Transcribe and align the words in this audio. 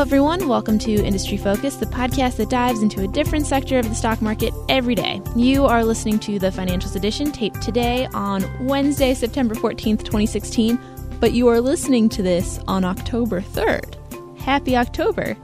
Hello, 0.00 0.08
everyone. 0.08 0.48
Welcome 0.48 0.78
to 0.78 0.92
Industry 0.94 1.36
Focus, 1.36 1.76
the 1.76 1.84
podcast 1.84 2.36
that 2.36 2.48
dives 2.48 2.80
into 2.80 3.02
a 3.02 3.06
different 3.06 3.46
sector 3.46 3.78
of 3.78 3.86
the 3.86 3.94
stock 3.94 4.22
market 4.22 4.54
every 4.70 4.94
day. 4.94 5.20
You 5.36 5.66
are 5.66 5.84
listening 5.84 6.18
to 6.20 6.38
the 6.38 6.48
Financials 6.48 6.96
Edition, 6.96 7.30
taped 7.30 7.60
today 7.60 8.08
on 8.14 8.42
Wednesday, 8.66 9.12
September 9.12 9.54
14th, 9.54 9.98
2016, 9.98 10.80
but 11.20 11.34
you 11.34 11.48
are 11.48 11.60
listening 11.60 12.08
to 12.08 12.22
this 12.22 12.60
on 12.66 12.82
October 12.82 13.42
3rd. 13.42 14.38
Happy 14.38 14.74
October! 14.74 15.36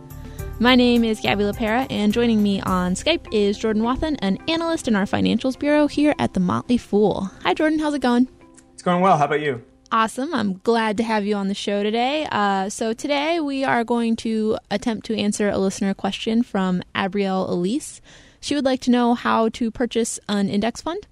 My 0.59 0.75
name 0.75 1.05
is 1.05 1.21
Gabby 1.21 1.45
LaPera, 1.45 1.87
and 1.91 2.11
joining 2.11 2.43
me 2.43 2.63
on 2.63 2.95
Skype 2.95 3.29
is 3.35 3.59
Jordan 3.59 3.83
Wathen, 3.83 4.17
an 4.21 4.39
analyst 4.49 4.89
in 4.89 4.97
our 4.97 5.05
financials 5.05 5.59
bureau 5.59 5.87
here 5.87 6.15
at 6.19 6.33
the 6.33 6.41
Motley 6.41 6.79
Fool. 6.79 7.31
Hi, 7.43 7.53
Jordan. 7.53 7.79
How's 7.79 7.93
it 7.93 8.01
going? 8.01 8.27
It's 8.73 8.83
going 8.83 9.03
well. 9.03 9.19
How 9.19 9.27
about 9.27 9.43
you? 9.43 9.63
Awesome. 9.93 10.35
I'm 10.35 10.55
glad 10.65 10.97
to 10.97 11.05
have 11.05 11.25
you 11.25 11.37
on 11.37 11.47
the 11.47 11.55
show 11.55 11.85
today. 11.85 12.27
Uh, 12.33 12.69
so, 12.69 12.93
today 12.93 13.39
we 13.39 13.63
are 13.63 13.85
going 13.85 14.17
to 14.17 14.59
attempt 14.69 15.07
to 15.07 15.17
answer 15.17 15.49
a 15.49 15.59
listener 15.59 15.95
question 15.95 16.43
from 16.43 16.83
Abrielle 16.95 17.49
Elise. 17.49 18.01
She 18.41 18.57
would 18.57 18.65
like 18.65 18.81
to 18.83 18.91
know 18.91 19.15
how 19.15 19.49
to 19.51 19.71
purchase 19.71 20.19
an 20.29 20.49
index 20.49 20.81
fund. 20.81 21.07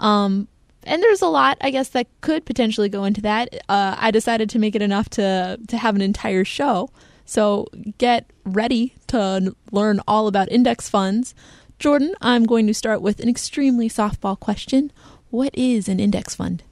Um, 0.00 0.48
and 0.82 1.02
there's 1.02 1.22
a 1.22 1.28
lot, 1.28 1.56
I 1.62 1.70
guess, 1.70 1.88
that 1.90 2.06
could 2.20 2.44
potentially 2.44 2.90
go 2.90 3.04
into 3.04 3.22
that. 3.22 3.54
Uh, 3.70 3.96
I 3.98 4.10
decided 4.10 4.50
to 4.50 4.58
make 4.58 4.74
it 4.74 4.82
enough 4.82 5.08
to, 5.10 5.58
to 5.66 5.76
have 5.78 5.94
an 5.94 6.02
entire 6.02 6.44
show. 6.44 6.90
So, 7.24 7.68
get 7.96 8.30
ready 8.44 8.94
to 9.06 9.54
learn 9.72 10.00
all 10.06 10.26
about 10.26 10.52
index 10.52 10.90
funds. 10.90 11.34
Jordan, 11.78 12.14
I'm 12.20 12.44
going 12.44 12.66
to 12.66 12.74
start 12.74 13.00
with 13.00 13.18
an 13.20 13.30
extremely 13.30 13.88
softball 13.88 14.38
question 14.38 14.92
What 15.30 15.56
is 15.56 15.88
an 15.88 16.00
index 16.00 16.34
fund? 16.34 16.62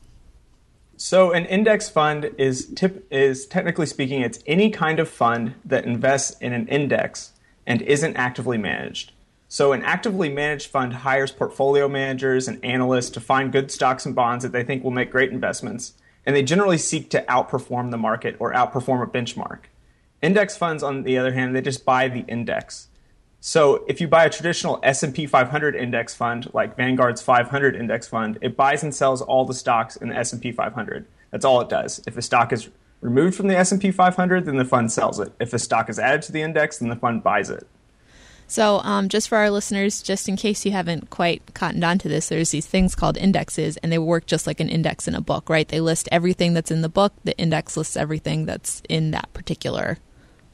So 1.04 1.32
an 1.32 1.46
index 1.46 1.88
fund 1.88 2.30
is 2.38 2.66
tip, 2.76 3.08
is 3.10 3.44
technically 3.44 3.86
speaking 3.86 4.20
it's 4.20 4.38
any 4.46 4.70
kind 4.70 5.00
of 5.00 5.08
fund 5.08 5.56
that 5.64 5.84
invests 5.84 6.38
in 6.38 6.52
an 6.52 6.68
index 6.68 7.32
and 7.66 7.82
isn't 7.82 8.14
actively 8.14 8.56
managed. 8.56 9.10
So 9.48 9.72
an 9.72 9.82
actively 9.82 10.28
managed 10.28 10.68
fund 10.70 10.92
hires 10.92 11.32
portfolio 11.32 11.88
managers 11.88 12.46
and 12.46 12.64
analysts 12.64 13.10
to 13.10 13.20
find 13.20 13.50
good 13.50 13.72
stocks 13.72 14.06
and 14.06 14.14
bonds 14.14 14.44
that 14.44 14.52
they 14.52 14.62
think 14.62 14.84
will 14.84 14.92
make 14.92 15.10
great 15.10 15.32
investments, 15.32 15.94
and 16.24 16.36
they 16.36 16.42
generally 16.44 16.78
seek 16.78 17.10
to 17.10 17.22
outperform 17.22 17.90
the 17.90 17.98
market 17.98 18.36
or 18.38 18.52
outperform 18.52 19.02
a 19.02 19.06
benchmark. 19.08 19.62
Index 20.22 20.56
funds 20.56 20.84
on 20.84 21.02
the 21.02 21.18
other 21.18 21.32
hand, 21.32 21.56
they 21.56 21.62
just 21.62 21.84
buy 21.84 22.06
the 22.06 22.24
index. 22.28 22.86
So 23.44 23.84
if 23.88 24.00
you 24.00 24.06
buy 24.06 24.24
a 24.24 24.30
traditional 24.30 24.78
S&P 24.84 25.26
500 25.26 25.74
index 25.74 26.14
fund 26.14 26.48
like 26.54 26.76
Vanguard's 26.76 27.20
500 27.20 27.74
index 27.74 28.06
fund, 28.06 28.38
it 28.40 28.56
buys 28.56 28.84
and 28.84 28.94
sells 28.94 29.20
all 29.20 29.44
the 29.44 29.52
stocks 29.52 29.96
in 29.96 30.10
the 30.10 30.16
S&P 30.16 30.52
500. 30.52 31.04
That's 31.32 31.44
all 31.44 31.60
it 31.60 31.68
does. 31.68 32.00
If 32.06 32.16
a 32.16 32.22
stock 32.22 32.52
is 32.52 32.70
removed 33.00 33.34
from 33.34 33.48
the 33.48 33.56
S&P 33.56 33.90
500, 33.90 34.44
then 34.44 34.58
the 34.58 34.64
fund 34.64 34.92
sells 34.92 35.18
it. 35.18 35.32
If 35.40 35.52
a 35.52 35.58
stock 35.58 35.90
is 35.90 35.98
added 35.98 36.22
to 36.22 36.32
the 36.32 36.40
index, 36.40 36.78
then 36.78 36.88
the 36.88 36.94
fund 36.94 37.24
buys 37.24 37.50
it. 37.50 37.66
So, 38.46 38.78
um, 38.84 39.08
just 39.08 39.28
for 39.28 39.38
our 39.38 39.50
listeners, 39.50 40.02
just 40.02 40.28
in 40.28 40.36
case 40.36 40.64
you 40.64 40.70
haven't 40.70 41.10
quite 41.10 41.42
cottoned 41.52 41.82
on 41.82 41.98
to 41.98 42.08
this, 42.08 42.28
there's 42.28 42.52
these 42.52 42.66
things 42.66 42.94
called 42.94 43.16
indexes, 43.16 43.76
and 43.78 43.90
they 43.90 43.98
work 43.98 44.26
just 44.26 44.46
like 44.46 44.60
an 44.60 44.68
index 44.68 45.08
in 45.08 45.16
a 45.16 45.20
book, 45.20 45.50
right? 45.50 45.66
They 45.66 45.80
list 45.80 46.08
everything 46.12 46.54
that's 46.54 46.70
in 46.70 46.82
the 46.82 46.88
book. 46.88 47.12
The 47.24 47.36
index 47.38 47.76
lists 47.76 47.96
everything 47.96 48.46
that's 48.46 48.82
in 48.88 49.10
that 49.10 49.32
particular 49.32 49.98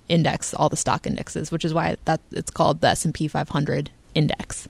index 0.09 0.55
all 0.55 0.69
the 0.69 0.77
stock 0.77 1.07
indexes, 1.07 1.51
which 1.51 1.65
is 1.65 1.75
why 1.75 1.97
that 2.05 2.21
it's 2.33 2.51
called 2.51 2.81
the 2.81 2.89
S 2.89 3.05
and 3.05 3.15
P 3.15 3.29
500 3.29 3.91
index. 4.15 4.69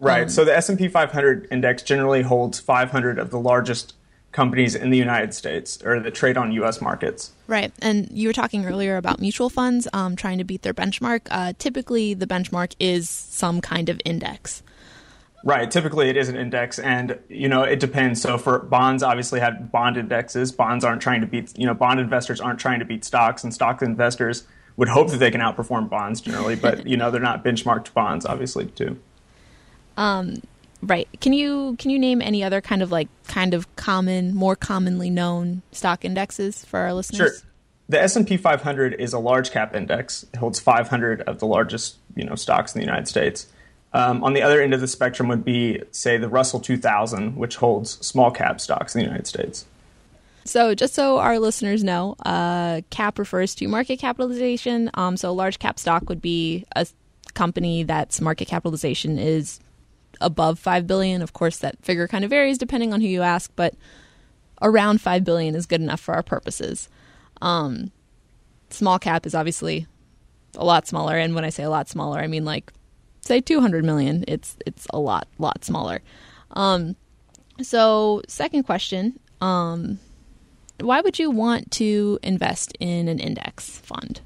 Right. 0.00 0.22
Um, 0.22 0.28
so 0.28 0.44
the 0.44 0.56
S 0.56 0.68
and 0.68 0.78
P 0.78 0.88
500 0.88 1.48
index 1.50 1.82
generally 1.82 2.22
holds 2.22 2.60
500 2.60 3.18
of 3.18 3.30
the 3.30 3.40
largest 3.40 3.94
companies 4.32 4.74
in 4.74 4.90
the 4.90 4.98
United 4.98 5.34
States 5.34 5.82
or 5.84 5.98
that 6.00 6.14
trade 6.14 6.36
on 6.36 6.52
U.S. 6.52 6.80
markets. 6.80 7.32
Right. 7.46 7.72
And 7.80 8.08
you 8.12 8.28
were 8.28 8.32
talking 8.32 8.66
earlier 8.66 8.96
about 8.96 9.20
mutual 9.20 9.48
funds 9.48 9.88
um, 9.92 10.16
trying 10.16 10.38
to 10.38 10.44
beat 10.44 10.62
their 10.62 10.74
benchmark. 10.74 11.22
Uh, 11.30 11.54
typically, 11.58 12.14
the 12.14 12.26
benchmark 12.26 12.74
is 12.78 13.08
some 13.08 13.60
kind 13.60 13.88
of 13.88 14.00
index. 14.04 14.62
Right. 15.44 15.70
Typically, 15.70 16.10
it 16.10 16.16
is 16.16 16.28
an 16.28 16.36
index, 16.36 16.78
and 16.80 17.18
you 17.28 17.48
know 17.48 17.62
it 17.62 17.78
depends. 17.78 18.20
So 18.20 18.38
for 18.38 18.58
bonds, 18.58 19.04
obviously 19.04 19.38
have 19.40 19.70
bond 19.70 19.96
indexes. 19.96 20.50
Bonds 20.50 20.84
aren't 20.84 21.00
trying 21.00 21.20
to 21.20 21.28
beat. 21.28 21.56
You 21.56 21.66
know, 21.66 21.74
bond 21.74 22.00
investors 22.00 22.40
aren't 22.40 22.58
trying 22.58 22.80
to 22.80 22.84
beat 22.84 23.04
stocks, 23.04 23.44
and 23.44 23.54
stock 23.54 23.80
investors 23.80 24.44
would 24.78 24.88
hope 24.88 25.10
that 25.10 25.18
they 25.18 25.30
can 25.30 25.40
outperform 25.40 25.90
bonds 25.90 26.20
generally, 26.22 26.54
but 26.54 26.86
you 26.86 26.96
know 26.96 27.10
they're 27.10 27.20
not 27.20 27.44
benchmarked 27.44 27.92
bonds, 27.92 28.24
obviously 28.24 28.66
too. 28.66 28.98
Um, 29.98 30.40
right. 30.80 31.08
Can 31.20 31.34
you 31.34 31.76
can 31.78 31.90
you 31.90 31.98
name 31.98 32.22
any 32.22 32.42
other 32.42 32.62
kind 32.62 32.80
of 32.80 32.90
like 32.90 33.08
kind 33.26 33.52
of 33.52 33.74
common, 33.76 34.34
more 34.34 34.56
commonly 34.56 35.10
known 35.10 35.62
stock 35.72 36.04
indexes 36.04 36.64
for 36.64 36.78
our 36.78 36.94
listeners? 36.94 37.18
Sure. 37.40 37.48
The 37.90 38.00
S 38.00 38.16
and 38.16 38.26
P 38.26 38.36
500 38.36 38.94
is 38.94 39.12
a 39.12 39.18
large 39.18 39.50
cap 39.50 39.74
index. 39.74 40.24
It 40.32 40.36
holds 40.36 40.60
500 40.60 41.22
of 41.22 41.40
the 41.40 41.46
largest 41.46 41.96
you 42.14 42.24
know 42.24 42.36
stocks 42.36 42.74
in 42.74 42.80
the 42.80 42.86
United 42.86 43.08
States. 43.08 43.48
Um, 43.92 44.22
on 44.22 44.32
the 44.32 44.42
other 44.42 44.60
end 44.60 44.74
of 44.74 44.80
the 44.80 44.86
spectrum 44.86 45.28
would 45.28 45.46
be, 45.46 45.82
say, 45.92 46.18
the 46.18 46.28
Russell 46.28 46.60
2000, 46.60 47.36
which 47.36 47.56
holds 47.56 47.92
small 48.06 48.30
cap 48.30 48.60
stocks 48.60 48.94
in 48.94 49.00
the 49.00 49.06
United 49.06 49.26
States. 49.26 49.64
So, 50.48 50.74
just 50.74 50.94
so 50.94 51.18
our 51.18 51.38
listeners 51.38 51.84
know, 51.84 52.16
uh, 52.24 52.80
cap 52.88 53.18
refers 53.18 53.54
to 53.56 53.68
market 53.68 53.98
capitalization. 53.98 54.90
Um, 54.94 55.18
so, 55.18 55.30
large 55.34 55.58
cap 55.58 55.78
stock 55.78 56.08
would 56.08 56.22
be 56.22 56.64
a 56.74 56.86
company 57.34 57.82
that's 57.82 58.18
market 58.18 58.48
capitalization 58.48 59.18
is 59.18 59.60
above 60.22 60.58
five 60.58 60.86
billion. 60.86 61.20
Of 61.20 61.34
course, 61.34 61.58
that 61.58 61.76
figure 61.84 62.08
kind 62.08 62.24
of 62.24 62.30
varies 62.30 62.56
depending 62.56 62.94
on 62.94 63.02
who 63.02 63.06
you 63.06 63.20
ask, 63.20 63.52
but 63.56 63.74
around 64.62 65.02
five 65.02 65.22
billion 65.22 65.54
is 65.54 65.66
good 65.66 65.82
enough 65.82 66.00
for 66.00 66.14
our 66.14 66.22
purposes. 66.22 66.88
Um, 67.42 67.92
small 68.70 68.98
cap 68.98 69.26
is 69.26 69.34
obviously 69.34 69.86
a 70.56 70.64
lot 70.64 70.86
smaller, 70.86 71.18
and 71.18 71.34
when 71.34 71.44
I 71.44 71.50
say 71.50 71.64
a 71.64 71.70
lot 71.70 71.90
smaller, 71.90 72.20
I 72.20 72.26
mean 72.26 72.46
like 72.46 72.72
say 73.20 73.42
200 73.42 73.84
million. 73.84 74.24
It's 74.26 74.56
it's 74.64 74.86
a 74.94 74.98
lot 74.98 75.28
lot 75.38 75.62
smaller. 75.62 76.00
Um, 76.52 76.96
so, 77.60 78.22
second 78.28 78.62
question. 78.62 79.20
Um, 79.42 80.00
why 80.80 81.00
would 81.00 81.18
you 81.18 81.30
want 81.30 81.70
to 81.72 82.18
invest 82.22 82.76
in 82.80 83.08
an 83.08 83.18
index 83.18 83.78
fund? 83.80 84.20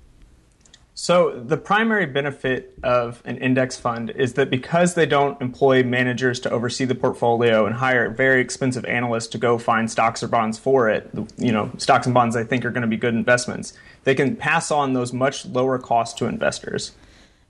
So, 0.95 1.41
the 1.41 1.57
primary 1.57 2.07
benefit 2.07 2.79
of 2.83 3.23
an 3.25 3.39
index 3.39 3.77
fund 3.77 4.11
is 4.11 4.35
that 4.35 4.51
because 4.51 4.95
they 4.95 5.07
don't 5.07 5.41
employ 5.41 5.83
managers 5.83 6.39
to 6.41 6.51
oversee 6.51 6.85
the 6.85 6.95
portfolio 6.95 7.67
and 7.67 7.75
hire 7.75 8.11
very 8.11 8.41
expensive 8.41 8.85
analysts 8.85 9.29
to 9.29 9.39
go 9.39 9.59
find 9.59 9.91
stocks 9.91 10.23
or 10.23 10.29
bonds 10.29 10.59
for 10.59 10.91
it, 10.91 11.11
you 11.39 11.51
know, 11.51 11.73
stocks 11.79 12.07
and 12.07 12.15
bonds 12.15 12.35
they 12.35 12.45
think 12.45 12.65
are 12.65 12.71
going 12.71 12.83
to 12.83 12.89
be 12.89 12.99
good 12.99 13.15
investments, 13.15 13.73
they 14.05 14.15
can 14.15 14.37
pass 14.37 14.71
on 14.71 14.93
those 14.93 15.13
much 15.13 15.47
lower 15.47 15.79
costs 15.79 16.17
to 16.19 16.27
investors. 16.27 16.93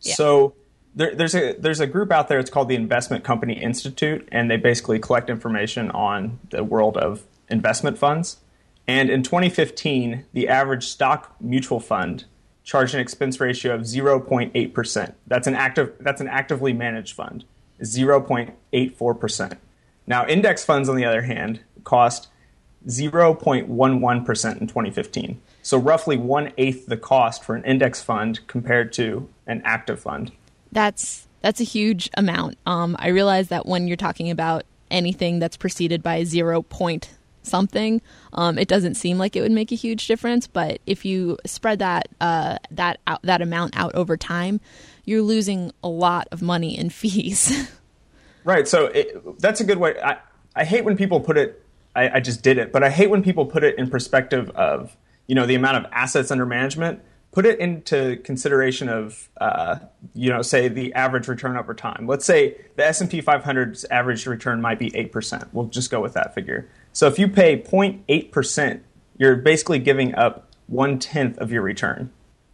Yeah. 0.01 0.15
So, 0.15 0.55
there, 0.95 1.15
there's 1.15 1.35
a 1.35 1.55
there's 1.59 1.81
a 1.81 1.87
group 1.87 2.13
out 2.13 2.29
there. 2.29 2.39
It's 2.39 2.51
called 2.51 2.69
the 2.69 2.77
Investment 2.77 3.25
Company 3.25 3.61
Institute, 3.61 4.29
and 4.31 4.51
they 4.51 4.57
basically 4.57 4.99
collect 4.99 5.29
information 5.29 5.91
on 5.91 6.39
the 6.51 6.63
world 6.63 6.97
of 6.97 7.25
investment 7.49 7.99
funds. 7.99 8.37
And 8.87 9.11
in 9.11 9.23
2015, 9.23 10.27
the 10.33 10.49
average 10.49 10.87
stock 10.87 11.37
mutual 11.41 11.81
fund 11.81 12.25
charged 12.65 12.95
an 12.95 13.01
expense 13.01 13.41
ratio 13.41 13.75
of 13.75 13.83
0.8%. 13.83 15.15
That's 15.27 15.47
an 15.47 15.55
active 15.55 15.95
that's 16.01 16.21
an 16.21 16.29
actively 16.29 16.73
managed 16.73 17.15
fund. 17.15 17.45
0.84%. 17.81 19.59
Now, 20.07 20.27
index 20.27 20.65
funds 20.65 20.89
on 20.89 20.97
the 20.97 21.05
other 21.05 21.23
hand 21.23 21.61
cost 21.85 22.29
0.11% 22.87 24.61
in 24.61 24.67
2015. 24.67 25.41
So 25.63 25.79
roughly 25.79 26.17
one 26.17 26.53
eighth 26.59 26.87
the 26.87 26.97
cost 26.97 27.45
for 27.45 27.55
an 27.55 27.65
index 27.65 28.03
fund 28.03 28.41
compared 28.47 28.93
to 28.95 29.29
an 29.47 29.63
active 29.65 30.01
fund. 30.01 30.33
That's 30.71 31.29
that's 31.41 31.61
a 31.61 31.65
huge 31.65 32.09
amount. 32.17 32.57
Um, 32.67 32.97
I 32.99 33.09
realize 33.09 33.49
that 33.49 33.67
when 33.67 33.89
you're 33.89 33.97
talking 33.97 34.31
about 34.31 34.65
anything 34.91 35.39
that's 35.39 35.57
preceded 35.57 36.03
by 36.03 36.25
zero 36.25 36.63
point 36.63 37.11
something, 37.43 38.01
um, 38.33 38.59
it 38.59 38.69
doesn't 38.69 38.95
seem 38.95 39.19
like 39.19 39.37
it 39.37 39.41
would 39.41 39.53
make 39.53 39.73
a 39.73 39.75
huge 39.75 40.07
difference. 40.07 40.47
But 40.47 40.81
if 40.87 41.05
you 41.05 41.39
spread 41.47 41.79
that 41.81 42.09
uh, 42.21 42.59
that 42.71 43.01
out, 43.07 43.23
that 43.23 43.43
amount 43.43 43.77
out 43.77 43.95
over 43.95 44.17
time, 44.17 44.61
you're 45.05 45.23
losing 45.23 45.73
a 45.83 45.89
lot 45.89 46.29
of 46.33 46.43
money 46.43 46.77
in 46.77 46.91
fees. 46.91 47.71
right. 48.45 48.67
So 48.67 48.87
it, 48.87 49.41
that's 49.41 49.61
a 49.61 49.65
good 49.65 49.79
way. 49.79 50.01
I, 50.03 50.19
I 50.55 50.65
hate 50.65 50.85
when 50.85 50.97
people 50.97 51.21
put 51.21 51.37
it. 51.37 51.65
I, 51.95 52.17
I 52.17 52.21
just 52.21 52.43
did 52.43 52.57
it, 52.57 52.73
but 52.73 52.83
I 52.83 52.89
hate 52.89 53.11
when 53.11 53.23
people 53.23 53.45
put 53.45 53.65
it 53.65 53.79
in 53.79 53.91
perspective 53.91 54.49
of 54.51 54.97
you 55.27 55.35
know 55.35 55.47
the 55.47 55.55
amount 55.55 55.85
of 55.85 55.93
assets 55.93 56.31
under 56.31 56.47
management 56.47 57.03
put 57.33 57.47
it 57.47 57.59
into 57.59 58.17
consideration 58.19 58.89
of 58.89 59.29
uh, 59.41 59.79
you 60.15 60.31
know 60.31 60.43
say 60.43 60.69
the 60.69 60.95
average 60.95 61.27
return 61.29 61.57
over 61.57 61.75
time. 61.75 62.07
Let's 62.07 62.25
say 62.25 62.57
the 62.77 62.87
s&p 62.87 63.21
500's 63.21 63.85
average 63.87 64.27
return 64.27 64.61
might 64.61 64.79
be 64.79 64.91
8% 64.91 65.49
we'll 65.53 65.67
just 65.67 65.91
go 65.91 66.01
with 66.01 66.13
that 66.15 66.35
figure. 66.35 66.69
So 66.93 67.07
if 67.07 67.19
you 67.19 67.27
pay 67.27 67.61
0.8%, 67.61 68.81
you're 69.17 69.37
basically 69.37 69.79
giving 69.79 70.15
up 70.15 70.49
one 70.67 70.99
tenth 70.99 71.39
of 71.39 71.51
your 71.51 71.63
return, 71.63 72.11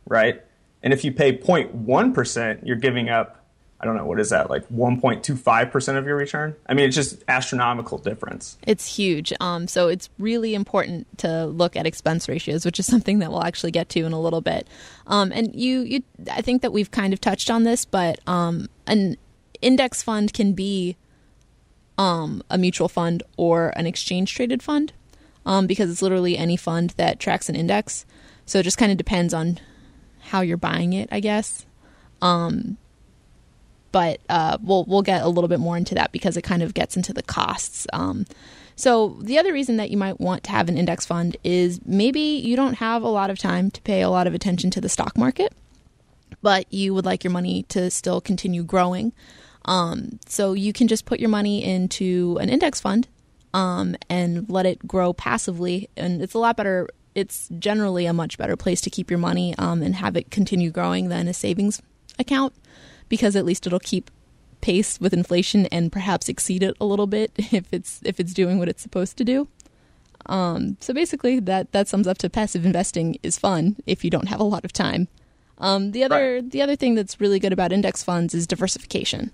right? 0.06 0.42
And 0.82 0.92
if 0.92 1.04
you 1.04 1.12
pay 1.12 1.36
0.1%, 1.36 2.66
you're 2.66 2.76
giving 2.76 3.08
up 3.08 3.44
I 3.80 3.84
don't 3.84 3.96
know 3.96 4.04
what 4.04 4.18
is 4.18 4.30
that 4.30 4.50
like 4.50 4.68
1.25 4.70 5.70
percent 5.70 5.98
of 5.98 6.06
your 6.06 6.16
return. 6.16 6.56
I 6.66 6.74
mean, 6.74 6.86
it's 6.86 6.96
just 6.96 7.22
astronomical 7.28 7.98
difference. 7.98 8.58
It's 8.66 8.96
huge. 8.96 9.32
Um, 9.40 9.68
so 9.68 9.88
it's 9.88 10.10
really 10.18 10.54
important 10.54 11.06
to 11.18 11.46
look 11.46 11.76
at 11.76 11.86
expense 11.86 12.28
ratios, 12.28 12.64
which 12.64 12.80
is 12.80 12.86
something 12.86 13.20
that 13.20 13.30
we'll 13.30 13.44
actually 13.44 13.70
get 13.70 13.88
to 13.90 14.04
in 14.04 14.12
a 14.12 14.20
little 14.20 14.40
bit. 14.40 14.66
Um, 15.06 15.30
and 15.32 15.54
you, 15.54 15.80
you, 15.80 16.02
I 16.30 16.42
think 16.42 16.62
that 16.62 16.72
we've 16.72 16.90
kind 16.90 17.12
of 17.12 17.20
touched 17.20 17.50
on 17.50 17.62
this, 17.62 17.84
but 17.84 18.18
um, 18.26 18.68
an 18.86 19.16
index 19.62 20.02
fund 20.02 20.32
can 20.32 20.54
be 20.54 20.96
um, 21.98 22.42
a 22.50 22.58
mutual 22.58 22.88
fund 22.88 23.22
or 23.36 23.72
an 23.76 23.86
exchange 23.86 24.34
traded 24.34 24.62
fund 24.62 24.92
um, 25.46 25.66
because 25.66 25.90
it's 25.90 26.02
literally 26.02 26.36
any 26.36 26.56
fund 26.56 26.90
that 26.96 27.20
tracks 27.20 27.48
an 27.48 27.54
index. 27.54 28.04
So 28.44 28.58
it 28.58 28.64
just 28.64 28.78
kind 28.78 28.90
of 28.90 28.98
depends 28.98 29.32
on 29.32 29.58
how 30.20 30.40
you're 30.40 30.56
buying 30.56 30.92
it, 30.92 31.08
I 31.12 31.20
guess. 31.20 31.64
Um, 32.20 32.76
but 33.98 34.20
uh, 34.28 34.56
we'll 34.62 34.84
we'll 34.84 35.02
get 35.02 35.22
a 35.22 35.28
little 35.28 35.48
bit 35.48 35.58
more 35.58 35.76
into 35.76 35.92
that 35.96 36.12
because 36.12 36.36
it 36.36 36.42
kind 36.42 36.62
of 36.62 36.72
gets 36.72 36.96
into 36.96 37.12
the 37.12 37.20
costs. 37.20 37.84
Um, 37.92 38.26
so 38.76 39.18
the 39.20 39.38
other 39.38 39.52
reason 39.52 39.76
that 39.78 39.90
you 39.90 39.96
might 39.96 40.20
want 40.20 40.44
to 40.44 40.52
have 40.52 40.68
an 40.68 40.78
index 40.78 41.04
fund 41.04 41.36
is 41.42 41.80
maybe 41.84 42.20
you 42.20 42.54
don't 42.54 42.74
have 42.74 43.02
a 43.02 43.08
lot 43.08 43.28
of 43.28 43.40
time 43.40 43.72
to 43.72 43.82
pay 43.82 44.02
a 44.02 44.08
lot 44.08 44.28
of 44.28 44.34
attention 44.34 44.70
to 44.70 44.80
the 44.80 44.88
stock 44.88 45.18
market, 45.18 45.52
but 46.42 46.72
you 46.72 46.94
would 46.94 47.04
like 47.04 47.24
your 47.24 47.32
money 47.32 47.64
to 47.70 47.90
still 47.90 48.20
continue 48.20 48.62
growing. 48.62 49.12
Um, 49.64 50.20
so 50.26 50.52
you 50.52 50.72
can 50.72 50.86
just 50.86 51.04
put 51.04 51.18
your 51.18 51.28
money 51.28 51.64
into 51.64 52.38
an 52.40 52.50
index 52.50 52.80
fund 52.80 53.08
um, 53.52 53.96
and 54.08 54.48
let 54.48 54.64
it 54.64 54.86
grow 54.86 55.12
passively, 55.12 55.90
and 55.96 56.22
it's 56.22 56.34
a 56.34 56.38
lot 56.38 56.56
better. 56.56 56.88
It's 57.16 57.48
generally 57.58 58.06
a 58.06 58.12
much 58.12 58.38
better 58.38 58.56
place 58.56 58.80
to 58.82 58.90
keep 58.90 59.10
your 59.10 59.18
money 59.18 59.56
um, 59.58 59.82
and 59.82 59.96
have 59.96 60.16
it 60.16 60.30
continue 60.30 60.70
growing 60.70 61.08
than 61.08 61.26
a 61.26 61.34
savings 61.34 61.82
account 62.16 62.54
because 63.08 63.36
at 63.36 63.44
least 63.44 63.66
it'll 63.66 63.78
keep 63.78 64.10
pace 64.60 65.00
with 65.00 65.12
inflation 65.12 65.66
and 65.66 65.92
perhaps 65.92 66.28
exceed 66.28 66.62
it 66.62 66.76
a 66.80 66.84
little 66.84 67.06
bit 67.06 67.32
if 67.52 67.72
it's 67.72 68.00
if 68.04 68.18
it's 68.20 68.34
doing 68.34 68.58
what 68.58 68.68
it's 68.68 68.82
supposed 68.82 69.16
to 69.18 69.24
do. 69.24 69.48
Um, 70.26 70.76
so 70.80 70.92
basically, 70.92 71.40
that 71.40 71.72
that 71.72 71.88
sums 71.88 72.06
up 72.06 72.18
to 72.18 72.30
passive 72.30 72.66
investing 72.66 73.18
is 73.22 73.38
fun 73.38 73.76
if 73.86 74.04
you 74.04 74.10
don't 74.10 74.28
have 74.28 74.40
a 74.40 74.44
lot 74.44 74.64
of 74.64 74.72
time. 74.72 75.08
Um, 75.58 75.92
the 75.92 76.04
other 76.04 76.34
right. 76.34 76.50
the 76.50 76.62
other 76.62 76.76
thing 76.76 76.94
that's 76.94 77.20
really 77.20 77.38
good 77.38 77.52
about 77.52 77.72
index 77.72 78.02
funds 78.02 78.34
is 78.34 78.46
diversification. 78.46 79.32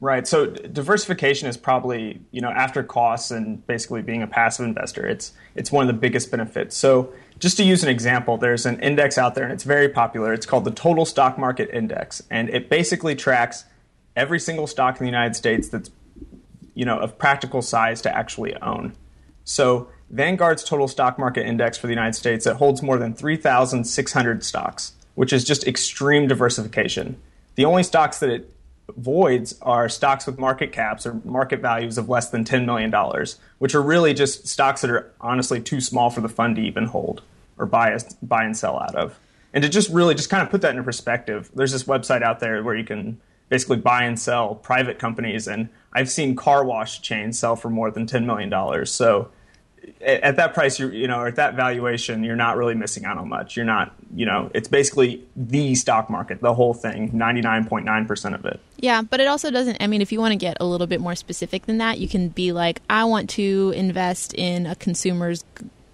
Right. 0.00 0.26
So 0.26 0.46
diversification 0.46 1.48
is 1.48 1.56
probably 1.56 2.20
you 2.30 2.40
know 2.40 2.50
after 2.50 2.82
costs 2.82 3.30
and 3.30 3.66
basically 3.66 4.02
being 4.02 4.22
a 4.22 4.26
passive 4.26 4.66
investor, 4.66 5.06
it's 5.06 5.32
it's 5.54 5.72
one 5.72 5.88
of 5.88 5.94
the 5.94 5.98
biggest 5.98 6.30
benefits. 6.30 6.76
So 6.76 7.12
just 7.38 7.56
to 7.56 7.64
use 7.64 7.82
an 7.82 7.88
example, 7.88 8.36
there's 8.36 8.66
an 8.66 8.80
index 8.80 9.18
out 9.18 9.34
there 9.34 9.44
and 9.44 9.52
it's 9.52 9.64
very 9.64 9.88
popular. 9.88 10.32
It's 10.32 10.46
called 10.46 10.64
the 10.64 10.70
Total 10.70 11.04
Stock 11.04 11.38
Market 11.38 11.70
Index, 11.72 12.22
and 12.30 12.48
it 12.48 12.68
basically 12.68 13.14
tracks 13.14 13.64
every 14.16 14.38
single 14.38 14.66
stock 14.66 15.00
in 15.00 15.04
the 15.04 15.10
United 15.10 15.34
States 15.34 15.68
that's 15.68 15.90
you 16.74 16.84
know 16.84 16.98
of 16.98 17.18
practical 17.18 17.62
size 17.62 18.00
to 18.02 18.16
actually 18.16 18.54
own. 18.56 18.94
So 19.44 19.88
Vanguard's 20.10 20.64
Total 20.64 20.88
Stock 20.88 21.18
Market 21.18 21.46
Index 21.46 21.76
for 21.76 21.86
the 21.86 21.92
United 21.92 22.14
States 22.14 22.46
it 22.46 22.56
holds 22.56 22.82
more 22.82 22.98
than 22.98 23.14
3,600 23.14 24.44
stocks, 24.44 24.92
which 25.14 25.32
is 25.32 25.44
just 25.44 25.66
extreme 25.66 26.28
diversification. 26.28 27.20
The 27.56 27.64
only 27.64 27.82
stocks 27.82 28.18
that 28.20 28.30
it 28.30 28.53
voids 28.96 29.58
are 29.62 29.88
stocks 29.88 30.26
with 30.26 30.38
market 30.38 30.72
caps 30.72 31.06
or 31.06 31.14
market 31.24 31.60
values 31.60 31.98
of 31.98 32.08
less 32.08 32.30
than 32.30 32.44
$10 32.44 32.64
million, 32.64 32.92
which 33.58 33.74
are 33.74 33.82
really 33.82 34.14
just 34.14 34.46
stocks 34.46 34.82
that 34.82 34.90
are 34.90 35.12
honestly 35.20 35.60
too 35.60 35.80
small 35.80 36.10
for 36.10 36.20
the 36.20 36.28
fund 36.28 36.56
to 36.56 36.62
even 36.62 36.86
hold 36.86 37.22
or 37.58 37.66
buy, 37.66 37.96
buy 38.22 38.44
and 38.44 38.56
sell 38.56 38.78
out 38.78 38.94
of. 38.94 39.18
And 39.52 39.62
to 39.62 39.68
just 39.68 39.88
really 39.90 40.14
just 40.14 40.30
kind 40.30 40.42
of 40.42 40.50
put 40.50 40.60
that 40.62 40.70
into 40.70 40.82
perspective, 40.82 41.50
there's 41.54 41.72
this 41.72 41.84
website 41.84 42.22
out 42.22 42.40
there 42.40 42.62
where 42.62 42.74
you 42.74 42.84
can 42.84 43.20
basically 43.48 43.76
buy 43.76 44.02
and 44.02 44.18
sell 44.18 44.56
private 44.56 44.98
companies. 44.98 45.46
And 45.46 45.68
I've 45.92 46.10
seen 46.10 46.34
car 46.34 46.64
wash 46.64 47.00
chains 47.02 47.38
sell 47.38 47.54
for 47.56 47.70
more 47.70 47.90
than 47.90 48.06
$10 48.06 48.24
million. 48.24 48.86
So 48.86 49.30
at 50.00 50.36
that 50.36 50.54
price, 50.54 50.78
you 50.78 50.88
you 50.90 51.08
know, 51.08 51.18
or 51.18 51.26
at 51.26 51.36
that 51.36 51.54
valuation, 51.54 52.24
you're 52.24 52.36
not 52.36 52.56
really 52.56 52.74
missing 52.74 53.04
out 53.04 53.18
on 53.18 53.28
much. 53.28 53.56
You're 53.56 53.66
not, 53.66 53.94
you 54.14 54.26
know, 54.26 54.50
it's 54.54 54.68
basically 54.68 55.24
the 55.36 55.74
stock 55.74 56.10
market, 56.10 56.40
the 56.40 56.54
whole 56.54 56.74
thing, 56.74 57.10
99.9% 57.12 58.34
of 58.34 58.44
it. 58.44 58.60
Yeah, 58.76 59.02
but 59.02 59.20
it 59.20 59.26
also 59.26 59.50
doesn't, 59.50 59.82
I 59.82 59.86
mean, 59.86 60.02
if 60.02 60.12
you 60.12 60.20
want 60.20 60.32
to 60.32 60.36
get 60.36 60.56
a 60.60 60.64
little 60.64 60.86
bit 60.86 61.00
more 61.00 61.14
specific 61.14 61.66
than 61.66 61.78
that, 61.78 61.98
you 61.98 62.08
can 62.08 62.28
be 62.28 62.52
like, 62.52 62.80
I 62.88 63.04
want 63.04 63.30
to 63.30 63.72
invest 63.74 64.34
in 64.34 64.66
a 64.66 64.74
consumer's 64.74 65.44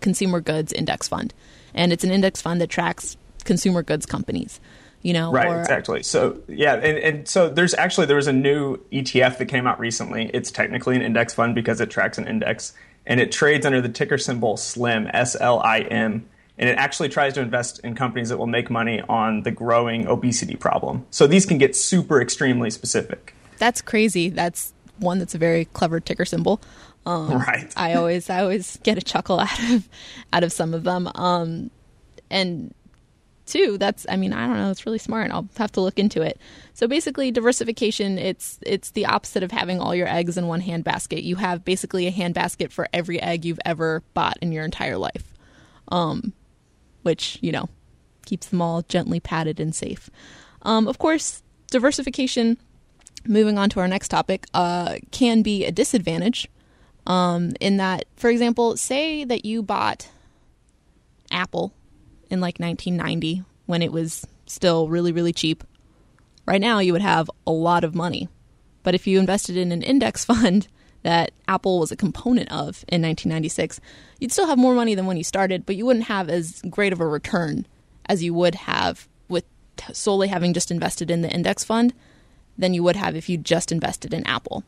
consumer 0.00 0.40
goods 0.40 0.72
index 0.72 1.08
fund. 1.08 1.32
And 1.74 1.92
it's 1.92 2.04
an 2.04 2.10
index 2.10 2.40
fund 2.40 2.60
that 2.60 2.68
tracks 2.68 3.16
consumer 3.44 3.82
goods 3.82 4.06
companies. 4.06 4.60
You 5.02 5.14
know, 5.14 5.32
right? 5.32 5.48
Or, 5.48 5.60
exactly. 5.60 6.02
So 6.02 6.42
yeah, 6.46 6.74
and, 6.74 6.98
and 6.98 7.28
so 7.28 7.48
there's 7.48 7.72
actually 7.72 8.06
there 8.06 8.16
was 8.16 8.26
a 8.26 8.34
new 8.34 8.76
ETF 8.92 9.38
that 9.38 9.46
came 9.46 9.66
out 9.66 9.80
recently. 9.80 10.30
It's 10.34 10.50
technically 10.50 10.94
an 10.94 11.00
index 11.00 11.32
fund 11.32 11.54
because 11.54 11.80
it 11.80 11.88
tracks 11.88 12.18
an 12.18 12.28
index, 12.28 12.74
and 13.06 13.20
it 13.20 13.32
trades 13.32 13.66
under 13.66 13.80
the 13.80 13.88
ticker 13.88 14.18
symbol 14.18 14.56
SLIM, 14.56 15.08
S 15.12 15.36
L 15.40 15.60
I 15.60 15.80
M. 15.80 16.26
And 16.58 16.68
it 16.68 16.76
actually 16.76 17.08
tries 17.08 17.32
to 17.34 17.40
invest 17.40 17.80
in 17.80 17.94
companies 17.94 18.28
that 18.28 18.36
will 18.36 18.46
make 18.46 18.68
money 18.70 19.00
on 19.08 19.44
the 19.44 19.50
growing 19.50 20.06
obesity 20.06 20.56
problem. 20.56 21.06
So 21.10 21.26
these 21.26 21.46
can 21.46 21.56
get 21.56 21.74
super 21.74 22.20
extremely 22.20 22.68
specific. 22.68 23.34
That's 23.56 23.80
crazy. 23.80 24.28
That's 24.28 24.74
one 24.98 25.18
that's 25.18 25.34
a 25.34 25.38
very 25.38 25.64
clever 25.64 26.00
ticker 26.00 26.26
symbol. 26.26 26.60
Um, 27.06 27.32
right. 27.32 27.72
I 27.76 27.94
always 27.94 28.28
I 28.28 28.42
always 28.42 28.78
get 28.82 28.98
a 28.98 29.00
chuckle 29.00 29.40
out 29.40 29.70
of 29.70 29.88
out 30.32 30.44
of 30.44 30.52
some 30.52 30.74
of 30.74 30.84
them. 30.84 31.10
Um, 31.14 31.70
and 32.30 32.74
too. 33.46 33.78
That's 33.78 34.06
I 34.08 34.16
mean 34.16 34.32
I 34.32 34.46
don't 34.46 34.56
know. 34.56 34.70
It's 34.70 34.86
really 34.86 34.98
smart. 34.98 35.30
I'll 35.30 35.48
have 35.56 35.72
to 35.72 35.80
look 35.80 35.98
into 35.98 36.22
it. 36.22 36.40
So 36.74 36.86
basically, 36.86 37.30
diversification 37.30 38.18
it's 38.18 38.58
it's 38.62 38.90
the 38.90 39.06
opposite 39.06 39.42
of 39.42 39.50
having 39.50 39.80
all 39.80 39.94
your 39.94 40.08
eggs 40.08 40.36
in 40.36 40.46
one 40.46 40.60
hand 40.60 40.84
basket. 40.84 41.22
You 41.22 41.36
have 41.36 41.64
basically 41.64 42.06
a 42.06 42.10
hand 42.10 42.34
basket 42.34 42.72
for 42.72 42.88
every 42.92 43.20
egg 43.20 43.44
you've 43.44 43.60
ever 43.64 44.02
bought 44.14 44.38
in 44.40 44.52
your 44.52 44.64
entire 44.64 44.96
life, 44.96 45.34
um, 45.88 46.32
which 47.02 47.38
you 47.40 47.52
know 47.52 47.68
keeps 48.26 48.46
them 48.46 48.62
all 48.62 48.82
gently 48.82 49.20
padded 49.20 49.60
and 49.60 49.74
safe. 49.74 50.10
Um, 50.62 50.86
of 50.86 50.98
course, 50.98 51.42
diversification. 51.70 52.58
Moving 53.26 53.58
on 53.58 53.68
to 53.70 53.80
our 53.80 53.88
next 53.88 54.08
topic, 54.08 54.46
uh, 54.54 54.96
can 55.10 55.42
be 55.42 55.66
a 55.66 55.70
disadvantage. 55.70 56.48
Um, 57.06 57.52
in 57.60 57.76
that, 57.76 58.06
for 58.16 58.30
example, 58.30 58.78
say 58.78 59.24
that 59.24 59.44
you 59.44 59.62
bought 59.62 60.08
Apple 61.30 61.74
in 62.30 62.40
like 62.40 62.58
1990 62.58 63.44
when 63.66 63.82
it 63.82 63.92
was 63.92 64.26
still 64.46 64.88
really, 64.88 65.12
really 65.12 65.32
cheap. 65.32 65.64
Right 66.46 66.60
now, 66.60 66.78
you 66.78 66.92
would 66.92 67.02
have 67.02 67.30
a 67.46 67.52
lot 67.52 67.84
of 67.84 67.94
money. 67.94 68.28
But 68.82 68.94
if 68.94 69.06
you 69.06 69.18
invested 69.18 69.56
in 69.56 69.72
an 69.72 69.82
index 69.82 70.24
fund 70.30 70.68
that 71.02 71.32
Apple 71.48 71.78
was 71.78 71.92
a 71.92 71.96
component 71.96 72.48
of 72.48 72.84
in 72.88 73.02
1996, 73.02 73.80
you'd 74.18 74.32
still 74.32 74.46
have 74.46 74.58
more 74.58 74.74
money 74.74 74.94
than 74.94 75.06
when 75.06 75.16
you 75.16 75.24
started, 75.24 75.64
but 75.64 75.76
you 75.76 75.86
wouldn't 75.86 76.06
have 76.06 76.28
as 76.28 76.62
great 76.68 76.92
of 76.92 77.00
a 77.00 77.06
return 77.06 77.66
as 78.06 78.22
you 78.22 78.34
would 78.34 78.54
have 78.54 79.08
with 79.28 79.44
solely 79.92 80.28
having 80.28 80.52
just 80.52 80.70
invested 80.70 81.10
in 81.10 81.22
the 81.22 81.30
index 81.30 81.64
fund 81.64 81.94
than 82.58 82.74
you 82.74 82.82
would 82.82 82.96
have 82.96 83.16
if 83.16 83.28
you 83.28 83.38
just 83.38 83.72
invested 83.72 84.12
in 84.12 84.26
Apple. 84.26 84.64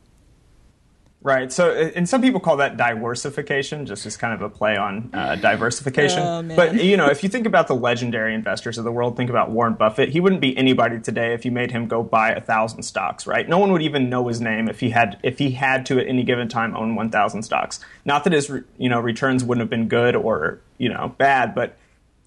Right. 1.24 1.52
So, 1.52 1.70
and 1.70 2.08
some 2.08 2.20
people 2.20 2.40
call 2.40 2.56
that 2.56 2.76
diworsification, 2.76 3.86
just 3.86 4.06
as 4.06 4.16
kind 4.16 4.34
of 4.34 4.42
a 4.42 4.48
play 4.48 4.76
on 4.76 5.10
uh, 5.12 5.36
diversification. 5.36 6.18
Oh, 6.18 6.56
but 6.56 6.82
you 6.82 6.96
know, 6.96 7.06
if 7.06 7.22
you 7.22 7.28
think 7.28 7.46
about 7.46 7.68
the 7.68 7.76
legendary 7.76 8.34
investors 8.34 8.76
of 8.76 8.82
the 8.82 8.90
world, 8.90 9.16
think 9.16 9.30
about 9.30 9.50
Warren 9.50 9.74
Buffett. 9.74 10.08
He 10.08 10.18
wouldn't 10.18 10.40
be 10.40 10.56
anybody 10.56 10.98
today 10.98 11.32
if 11.32 11.44
you 11.44 11.52
made 11.52 11.70
him 11.70 11.86
go 11.86 12.02
buy 12.02 12.30
a 12.30 12.40
thousand 12.40 12.82
stocks. 12.82 13.24
Right. 13.24 13.48
No 13.48 13.58
one 13.58 13.70
would 13.70 13.82
even 13.82 14.10
know 14.10 14.26
his 14.26 14.40
name 14.40 14.68
if 14.68 14.80
he 14.80 14.90
had 14.90 15.20
if 15.22 15.38
he 15.38 15.52
had 15.52 15.86
to 15.86 16.00
at 16.00 16.08
any 16.08 16.24
given 16.24 16.48
time 16.48 16.76
own 16.76 16.96
one 16.96 17.10
thousand 17.10 17.44
stocks. 17.44 17.78
Not 18.04 18.24
that 18.24 18.32
his 18.32 18.50
you 18.76 18.88
know 18.88 18.98
returns 18.98 19.44
wouldn't 19.44 19.62
have 19.62 19.70
been 19.70 19.86
good 19.86 20.16
or 20.16 20.60
you 20.78 20.88
know 20.88 21.14
bad, 21.18 21.54
but 21.54 21.76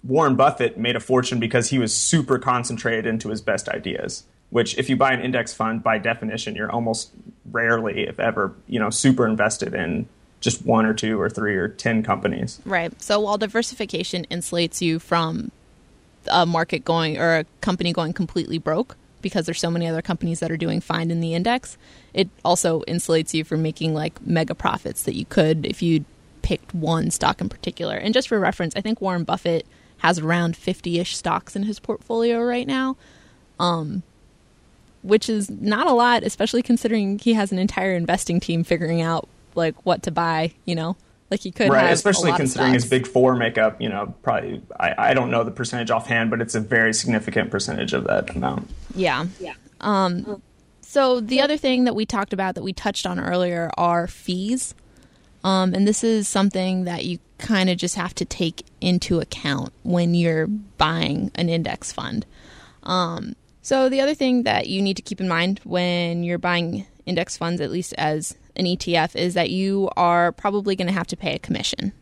Warren 0.04 0.36
Buffett 0.36 0.78
made 0.78 0.96
a 0.96 1.00
fortune 1.00 1.38
because 1.38 1.68
he 1.68 1.78
was 1.78 1.94
super 1.94 2.38
concentrated 2.38 3.04
into 3.04 3.28
his 3.28 3.42
best 3.42 3.68
ideas 3.68 4.24
which 4.50 4.78
if 4.78 4.88
you 4.88 4.96
buy 4.96 5.12
an 5.12 5.20
index 5.20 5.52
fund 5.52 5.82
by 5.82 5.98
definition 5.98 6.54
you're 6.54 6.70
almost 6.70 7.10
rarely 7.56 8.06
if 8.06 8.20
ever 8.20 8.54
you 8.66 8.78
know 8.78 8.90
super 8.90 9.26
invested 9.26 9.74
in 9.74 10.06
just 10.40 10.64
one 10.64 10.84
or 10.84 10.94
two 10.94 11.20
or 11.20 11.30
three 11.30 11.56
or 11.56 11.68
ten 11.68 12.02
companies. 12.02 12.60
Right. 12.64 13.00
So 13.02 13.20
while 13.20 13.38
diversification 13.38 14.26
insulates 14.30 14.80
you 14.80 14.98
from 14.98 15.50
a 16.28 16.44
market 16.44 16.84
going 16.84 17.18
or 17.18 17.38
a 17.38 17.44
company 17.60 17.92
going 17.92 18.12
completely 18.12 18.58
broke 18.58 18.96
because 19.22 19.46
there's 19.46 19.60
so 19.60 19.70
many 19.70 19.86
other 19.86 20.02
companies 20.02 20.40
that 20.40 20.50
are 20.50 20.56
doing 20.56 20.80
fine 20.80 21.10
in 21.10 21.20
the 21.20 21.34
index 21.34 21.78
it 22.12 22.28
also 22.44 22.82
insulates 22.82 23.32
you 23.32 23.44
from 23.44 23.62
making 23.62 23.94
like 23.94 24.20
mega 24.26 24.54
profits 24.54 25.04
that 25.04 25.14
you 25.14 25.24
could 25.24 25.64
if 25.64 25.82
you 25.82 26.04
picked 26.42 26.74
one 26.74 27.12
stock 27.12 27.40
in 27.40 27.48
particular. 27.48 27.94
And 27.94 28.12
just 28.12 28.26
for 28.26 28.40
reference 28.40 28.74
i 28.74 28.80
think 28.80 29.00
warren 29.00 29.22
buffett 29.22 29.66
has 29.98 30.18
around 30.18 30.54
50ish 30.54 31.14
stocks 31.14 31.56
in 31.56 31.64
his 31.64 31.78
portfolio 31.80 32.40
right 32.40 32.66
now. 32.66 32.96
Um, 33.58 34.02
which 35.06 35.28
is 35.28 35.50
not 35.50 35.86
a 35.86 35.92
lot, 35.92 36.22
especially 36.22 36.62
considering 36.62 37.18
he 37.18 37.34
has 37.34 37.52
an 37.52 37.58
entire 37.58 37.94
investing 37.94 38.40
team 38.40 38.64
figuring 38.64 39.00
out 39.02 39.28
like 39.54 39.74
what 39.86 40.02
to 40.04 40.10
buy. 40.10 40.52
You 40.64 40.74
know, 40.74 40.96
like 41.30 41.40
he 41.40 41.50
could 41.50 41.70
right, 41.70 41.92
especially 41.92 42.32
considering 42.32 42.74
his 42.74 42.84
big 42.84 43.06
four 43.06 43.36
makeup. 43.36 43.80
You 43.80 43.88
know, 43.88 44.14
probably 44.22 44.62
I, 44.78 45.10
I 45.10 45.14
don't 45.14 45.30
know 45.30 45.44
the 45.44 45.50
percentage 45.50 45.90
offhand, 45.90 46.30
but 46.30 46.40
it's 46.40 46.54
a 46.54 46.60
very 46.60 46.92
significant 46.92 47.50
percentage 47.50 47.92
of 47.92 48.04
that 48.04 48.34
amount. 48.34 48.70
Yeah, 48.94 49.26
yeah. 49.40 49.54
Um, 49.80 50.42
So 50.82 51.20
the 51.20 51.40
other 51.40 51.56
thing 51.56 51.84
that 51.84 51.94
we 51.94 52.06
talked 52.06 52.32
about 52.32 52.54
that 52.54 52.62
we 52.62 52.72
touched 52.72 53.06
on 53.06 53.20
earlier 53.20 53.70
are 53.76 54.06
fees. 54.06 54.74
Um, 55.44 55.74
and 55.74 55.86
this 55.86 56.02
is 56.02 56.26
something 56.26 56.84
that 56.84 57.04
you 57.04 57.18
kind 57.38 57.68
of 57.68 57.76
just 57.76 57.96
have 57.96 58.14
to 58.14 58.24
take 58.24 58.64
into 58.80 59.20
account 59.20 59.72
when 59.82 60.14
you're 60.14 60.46
buying 60.46 61.30
an 61.34 61.48
index 61.48 61.92
fund. 61.92 62.24
Um, 62.82 63.36
so 63.66 63.88
the 63.88 64.00
other 64.00 64.14
thing 64.14 64.44
that 64.44 64.68
you 64.68 64.80
need 64.80 64.96
to 64.96 65.02
keep 65.02 65.20
in 65.20 65.26
mind 65.26 65.60
when 65.64 66.22
you're 66.22 66.38
buying 66.38 66.86
index 67.04 67.36
funds, 67.36 67.60
at 67.60 67.72
least 67.72 67.94
as 67.98 68.36
an 68.54 68.64
ETF, 68.64 69.16
is 69.16 69.34
that 69.34 69.50
you 69.50 69.90
are 69.96 70.30
probably 70.30 70.76
going 70.76 70.86
to 70.86 70.92
have 70.92 71.08
to 71.08 71.16
pay 71.16 71.34
a 71.34 71.40
commission. 71.40 71.92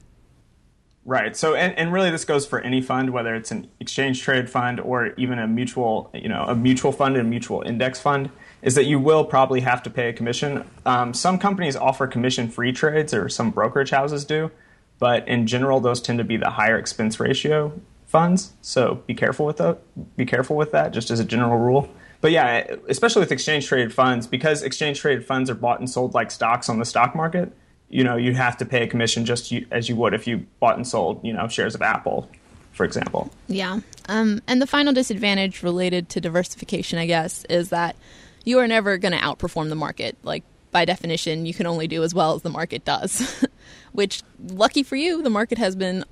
Right. 1.06 1.34
So, 1.34 1.54
and, 1.54 1.72
and 1.78 1.90
really, 1.90 2.10
this 2.10 2.26
goes 2.26 2.44
for 2.44 2.60
any 2.60 2.82
fund, 2.82 3.14
whether 3.14 3.34
it's 3.34 3.50
an 3.50 3.66
exchange 3.80 4.20
traded 4.20 4.50
fund 4.50 4.78
or 4.78 5.14
even 5.16 5.38
a 5.38 5.46
mutual, 5.46 6.10
you 6.12 6.28
know, 6.28 6.44
a 6.46 6.54
mutual 6.54 6.92
fund 6.92 7.16
and 7.16 7.26
a 7.26 7.30
mutual 7.30 7.62
index 7.62 7.98
fund 7.98 8.28
is 8.60 8.74
that 8.74 8.84
you 8.84 8.98
will 8.98 9.24
probably 9.24 9.60
have 9.60 9.82
to 9.84 9.90
pay 9.90 10.10
a 10.10 10.12
commission. 10.12 10.68
Um, 10.84 11.14
some 11.14 11.38
companies 11.38 11.76
offer 11.76 12.06
commission 12.06 12.50
free 12.50 12.72
trades, 12.72 13.14
or 13.14 13.30
some 13.30 13.50
brokerage 13.50 13.88
houses 13.88 14.26
do, 14.26 14.50
but 14.98 15.26
in 15.26 15.46
general, 15.46 15.80
those 15.80 16.02
tend 16.02 16.18
to 16.18 16.24
be 16.24 16.36
the 16.36 16.50
higher 16.50 16.76
expense 16.76 17.18
ratio 17.18 17.72
funds. 18.14 18.52
So 18.62 19.02
be 19.08 19.14
careful 19.14 19.44
with 19.44 19.56
that. 19.56 19.80
Be 20.16 20.24
careful 20.24 20.54
with 20.54 20.70
that, 20.70 20.92
just 20.92 21.10
as 21.10 21.18
a 21.18 21.24
general 21.24 21.58
rule. 21.58 21.88
But 22.20 22.30
yeah, 22.30 22.76
especially 22.88 23.18
with 23.18 23.32
exchange 23.32 23.66
traded 23.66 23.92
funds, 23.92 24.28
because 24.28 24.62
exchange 24.62 25.00
traded 25.00 25.26
funds 25.26 25.50
are 25.50 25.56
bought 25.56 25.80
and 25.80 25.90
sold 25.90 26.14
like 26.14 26.30
stocks 26.30 26.68
on 26.68 26.78
the 26.78 26.84
stock 26.84 27.16
market. 27.16 27.52
You 27.88 28.04
know, 28.04 28.14
you 28.14 28.32
have 28.34 28.56
to 28.58 28.64
pay 28.64 28.84
a 28.84 28.86
commission 28.86 29.24
just 29.24 29.52
as 29.72 29.88
you 29.88 29.96
would 29.96 30.14
if 30.14 30.28
you 30.28 30.46
bought 30.60 30.76
and 30.76 30.86
sold, 30.86 31.24
you 31.24 31.32
know, 31.32 31.48
shares 31.48 31.74
of 31.74 31.82
Apple, 31.82 32.30
for 32.70 32.84
example. 32.84 33.32
Yeah. 33.48 33.80
Um, 34.08 34.40
and 34.46 34.62
the 34.62 34.66
final 34.68 34.92
disadvantage 34.92 35.64
related 35.64 36.08
to 36.10 36.20
diversification, 36.20 37.00
I 37.00 37.06
guess, 37.06 37.44
is 37.50 37.70
that 37.70 37.96
you 38.44 38.60
are 38.60 38.68
never 38.68 38.96
going 38.96 39.10
to 39.12 39.18
outperform 39.18 39.70
the 39.70 39.74
market. 39.74 40.16
Like 40.22 40.44
by 40.70 40.84
definition, 40.84 41.46
you 41.46 41.52
can 41.52 41.66
only 41.66 41.88
do 41.88 42.04
as 42.04 42.14
well 42.14 42.36
as 42.36 42.42
the 42.42 42.50
market 42.50 42.84
does. 42.84 43.44
Which, 43.92 44.22
lucky 44.40 44.84
for 44.84 44.94
you, 44.94 45.20
the 45.20 45.30
market 45.30 45.58
has 45.58 45.74
been 45.74 46.04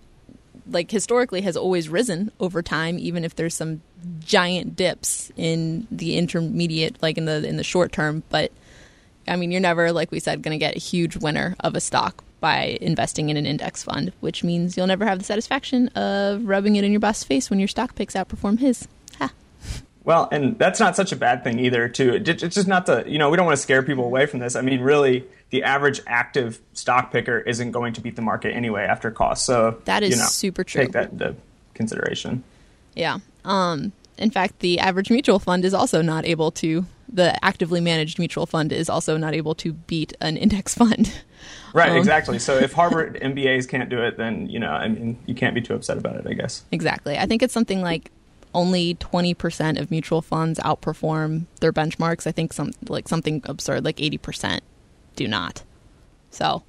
like 0.67 0.91
historically 0.91 1.43
has 1.43 1.57
always 1.57 1.89
risen 1.89 2.31
over 2.41 2.63
time, 2.63 2.99
even 2.99 3.25
if 3.25 3.35
there's 3.35 3.55
some 3.55 3.83
giant 4.21 4.77
dips 4.77 5.31
in 5.37 5.87
the 5.91 6.17
intermediate, 6.17 7.03
like 7.03 7.19
in 7.19 7.25
the 7.25 7.47
in 7.47 7.57
the 7.57 7.65
short 7.65 7.93
term. 7.93 8.23
But 8.29 8.53
I 9.27 9.37
mean, 9.37 9.51
you're 9.51 9.61
never, 9.61 9.93
like 9.93 10.11
we 10.11 10.21
said, 10.21 10.43
going 10.43 10.59
to 10.59 10.65
get 10.65 10.77
a 10.77 10.81
huge 10.81 11.17
winner 11.17 11.55
of 11.61 11.75
a 11.75 11.81
stock 11.81 12.25
by 12.41 12.77
investing 12.81 13.31
in 13.31 13.37
an 13.37 13.47
index 13.47 13.85
fund, 13.85 14.13
which 14.21 14.43
means 14.43 14.77
you'll 14.77 14.89
never 14.89 15.07
have 15.07 15.19
the 15.19 15.25
satisfaction 15.25 15.89
of 15.89 16.45
rubbing 16.45 16.77
it 16.77 16.85
in 16.85 16.91
your 16.91 17.01
boss's 17.01 17.25
face 17.25 17.49
when 17.49 17.61
your 17.61 17.69
stock 17.69 17.95
picks 17.95 18.15
outperform 18.15 18.59
his. 18.59 18.89
Well, 20.05 20.29
and 20.33 20.59
that's 20.59 20.81
not 20.81 20.97
such 20.97 21.13
a 21.13 21.17
bad 21.17 21.45
thing 21.45 21.59
either. 21.59 21.89
Too, 21.89 22.15
it's 22.15 22.55
just 22.55 22.67
not 22.67 22.87
the 22.87 23.05
you 23.07 23.19
know 23.19 23.31
we 23.31 23.37
don't 23.37 23.47
want 23.47 23.57
to 23.57 23.63
scare 23.63 23.83
people 23.83 24.05
away 24.05 24.27
from 24.27 24.41
this. 24.41 24.57
I 24.57 24.61
mean, 24.61 24.81
really, 24.81 25.25
the 25.51 25.63
average 25.63 26.01
active 26.07 26.61
stock 26.73 27.13
picker 27.13 27.39
isn't 27.41 27.71
going 27.71 27.93
to 27.95 28.01
beat 28.01 28.17
the 28.17 28.23
market 28.23 28.53
anyway 28.53 28.85
after 28.85 29.11
cost. 29.11 29.47
So 29.47 29.81
that 29.85 30.03
is 30.03 30.11
you 30.11 30.17
know, 30.17 30.27
super 30.27 30.65
true. 30.65 30.83
Take 30.83 30.93
that 30.93 31.13
into 31.13 31.37
consideration. 31.75 32.43
Yeah. 32.95 33.19
Um. 33.45 33.93
In 34.19 34.31
fact, 34.31 34.59
the 34.61 34.79
average 34.79 35.11
mutual 35.11 35.39
fund 35.39 35.65
is 35.65 35.75
also 35.75 36.03
not 36.03 36.25
able 36.25 36.51
to. 36.53 36.85
The 37.09 37.43
actively 37.45 37.81
managed 37.81 38.19
mutual 38.19 38.47
fund 38.47 38.73
is 38.73 38.89
also 38.89 39.17
not 39.17 39.35
able 39.35 39.55
to 39.57 39.73
beat 39.73 40.15
an 40.21 40.37
index 40.37 40.75
fund. 40.83 41.13
Right, 41.75 41.91
um, 41.91 41.97
exactly. 41.97 42.39
So 42.39 42.57
if 42.57 42.73
Harvard 42.75 43.19
MBAs 43.23 43.69
can't 43.69 43.89
do 43.89 44.03
it, 44.03 44.17
then 44.17 44.49
you 44.49 44.59
know, 44.59 44.71
I 44.71 44.89
mean, 44.89 45.19
you 45.27 45.35
can't 45.35 45.55
be 45.55 45.61
too 45.61 45.75
upset 45.75 45.97
about 45.97 46.17
it. 46.17 46.27
I 46.27 46.33
guess. 46.33 46.65
Exactly. 46.73 47.17
I 47.17 47.27
think 47.27 47.43
it's 47.43 47.55
something 47.55 47.83
like 47.83 48.11
only 48.55 48.95
20% 48.97 49.81
of 49.81 49.91
mutual 49.91 50.23
funds 50.23 50.59
outperform 50.61 51.47
their 51.61 51.73
benchmarks. 51.73 52.27
I 52.27 52.33
think 52.33 52.53
some 52.53 52.73
like 52.89 53.09
something 53.09 53.43
absurd 53.45 53.85
like 53.85 53.97
80% 53.97 54.61
do 55.17 55.29
not. 55.29 55.63
So 56.31 56.63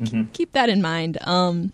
mm-hmm. 0.00 0.24
keep 0.32 0.52
that 0.52 0.68
in 0.68 0.82
mind. 0.82 1.18
Um, 1.22 1.72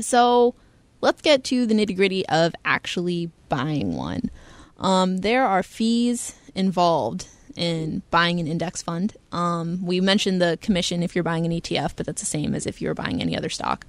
so 0.00 0.54
let's 1.00 1.22
get 1.22 1.44
to 1.44 1.66
the 1.66 1.74
nitty 1.74 1.96
gritty 1.96 2.26
of 2.28 2.54
actually 2.64 3.30
buying 3.48 3.96
one. 3.96 4.30
Um, 4.78 5.18
there 5.18 5.46
are 5.46 5.62
fees 5.62 6.34
involved 6.54 7.28
in 7.56 8.02
buying 8.10 8.38
an 8.38 8.46
index 8.46 8.82
fund. 8.82 9.16
Um, 9.32 9.84
we 9.84 10.00
mentioned 10.00 10.42
the 10.42 10.58
commission 10.60 11.02
if 11.02 11.14
you're 11.14 11.24
buying 11.24 11.46
an 11.46 11.52
ETF, 11.52 11.92
but 11.96 12.06
that's 12.06 12.20
the 12.20 12.26
same 12.26 12.54
as 12.54 12.66
if 12.66 12.82
you're 12.82 12.94
buying 12.94 13.22
any 13.22 13.36
other 13.36 13.48
stock. 13.48 13.86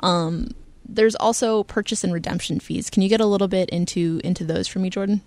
Um, 0.00 0.50
there's 0.88 1.14
also 1.16 1.64
purchase 1.64 2.04
and 2.04 2.12
redemption 2.12 2.60
fees. 2.60 2.90
Can 2.90 3.02
you 3.02 3.08
get 3.08 3.20
a 3.20 3.26
little 3.26 3.48
bit 3.48 3.70
into 3.70 4.20
into 4.24 4.44
those 4.44 4.68
for 4.68 4.78
me, 4.78 4.90
Jordan? 4.90 5.22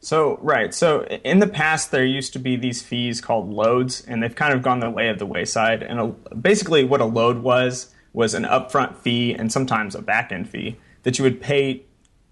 So 0.00 0.38
right. 0.42 0.74
So 0.74 1.04
in 1.04 1.38
the 1.38 1.46
past, 1.46 1.90
there 1.90 2.04
used 2.04 2.32
to 2.34 2.38
be 2.38 2.56
these 2.56 2.82
fees 2.82 3.20
called 3.20 3.50
loads, 3.50 4.04
and 4.06 4.22
they've 4.22 4.34
kind 4.34 4.54
of 4.54 4.62
gone 4.62 4.80
the 4.80 4.90
way 4.90 5.08
of 5.08 5.18
the 5.18 5.26
wayside. 5.26 5.82
And 5.82 5.98
a, 5.98 6.06
basically, 6.34 6.84
what 6.84 7.00
a 7.00 7.04
load 7.04 7.38
was 7.38 7.92
was 8.12 8.34
an 8.34 8.44
upfront 8.44 8.96
fee 8.96 9.34
and 9.34 9.52
sometimes 9.52 9.94
a 9.94 10.02
back 10.02 10.32
end 10.32 10.48
fee 10.48 10.76
that 11.02 11.18
you 11.18 11.22
would 11.22 11.40
pay 11.40 11.82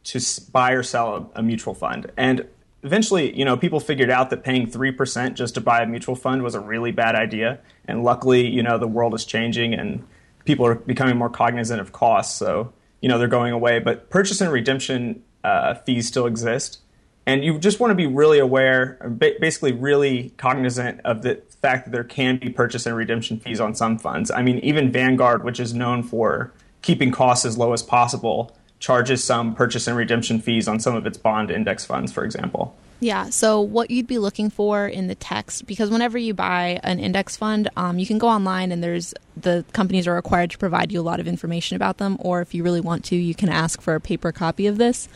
to 0.05 0.21
buy 0.53 0.73
or 0.73 0.83
sell 0.83 1.31
a, 1.35 1.41
a 1.41 1.43
mutual 1.43 1.75
fund. 1.75 2.11
And 2.17 2.47
eventually, 2.83 3.37
you 3.37 3.45
know, 3.45 3.57
people 3.57 3.81
figured 3.81 4.11
out 4.11 4.31
that 4.31 4.45
paying 4.45 4.67
three 4.67 4.93
percent 4.93 5.37
just 5.37 5.55
to 5.55 5.61
buy 5.61 5.83
a 5.83 5.87
mutual 5.87 6.17
fund 6.17 6.43
was 6.43 6.55
a 6.55 6.61
really 6.61 6.93
bad 6.93 7.15
idea. 7.15 7.59
And 7.87 8.05
luckily, 8.05 8.47
you 8.47 8.63
know, 8.63 8.79
the 8.79 8.87
world 8.89 9.15
is 9.15 9.25
changing 9.25 9.75
and 9.75 10.07
people 10.45 10.67
are 10.67 10.75
becoming 10.75 11.17
more 11.17 11.31
cognizant 11.31 11.81
of 11.81 11.93
costs, 11.93 12.37
so 12.37 12.73
you 13.01 13.09
know 13.09 13.19
they're 13.19 13.29
going 13.29 13.53
away. 13.53 13.79
But 13.79 14.11
purchase 14.11 14.41
and 14.41 14.53
redemption 14.53 15.23
uh, 15.43 15.75
fees 15.75 16.09
still 16.09 16.27
exist, 16.27 16.81
and 17.27 17.45
you 17.45 17.59
just 17.59 17.81
want 17.81 17.91
to 17.91 17.95
be 17.95 18.07
really 18.07 18.39
aware, 18.39 18.95
basically 19.41 19.73
really 19.73 20.31
cognizant 20.37 21.01
of 21.05 21.23
the 21.23 21.43
fact 21.63 21.87
that 21.87 21.91
there 21.91 22.05
can 22.05 22.39
be 22.39 22.51
purchase 22.51 22.87
and 22.87 22.97
redemption 22.97 23.39
fees 23.41 23.61
on 23.61 23.75
some 23.75 23.99
funds. 23.99 24.31
I 24.31 24.43
mean, 24.43 24.59
even 24.59 24.93
Vanguard, 24.93 25.45
which 25.45 25.59
is 25.59 25.73
known 25.73 26.03
for 26.03 26.53
keeping 26.83 27.11
costs 27.11 27.47
as 27.47 27.57
low 27.57 27.73
as 27.73 27.83
possible, 27.83 28.57
charges 28.79 29.25
some 29.25 29.55
purchase 29.55 29.87
and 29.87 29.97
redemption 29.97 30.41
fees 30.41 30.69
on 30.69 30.81
some 30.81 30.95
of 30.95 31.07
its 31.07 31.17
bond 31.17 31.51
index 31.51 31.85
funds, 31.85 32.13
for 32.13 32.25
example. 32.25 32.77
Yeah. 33.01 33.29
So 33.31 33.61
what 33.61 33.91
you'd 33.91 34.07
be 34.07 34.19
looking 34.19 34.51
for 34.51 34.87
in 34.87 35.09
the 35.09 35.15
text, 35.15 35.67
because 35.67 35.91
whenever 35.91 36.17
you 36.17 36.33
buy 36.33 36.81
an 36.83 36.99
index 36.99 37.37
fund, 37.37 37.69
um, 37.77 37.99
you 37.99 38.07
can 38.07 38.19
go 38.19 38.29
online 38.29 38.73
and 38.73 38.83
there's 38.83 39.13
the 39.37 39.65
companies 39.73 40.07
are 40.07 40.15
required 40.15 40.51
to 40.51 40.59
provide 40.59 40.93
you 40.93 41.01
a 41.01 41.03
lot 41.03 41.21
of 41.21 41.29
information 41.29 41.77
about 41.77 41.99
them. 41.99 42.17
Or 42.21 42.41
if 42.41 42.55
you 42.55 42.63
really 42.63 42.81
want 42.81 43.05
to, 43.07 43.17
you 43.17 43.35
can 43.35 43.49
ask 43.49 43.81
for 43.81 43.95
a 43.95 44.01
paper 44.01 44.33
copy 44.33 44.67
of 44.67 44.79
this. 44.79 45.09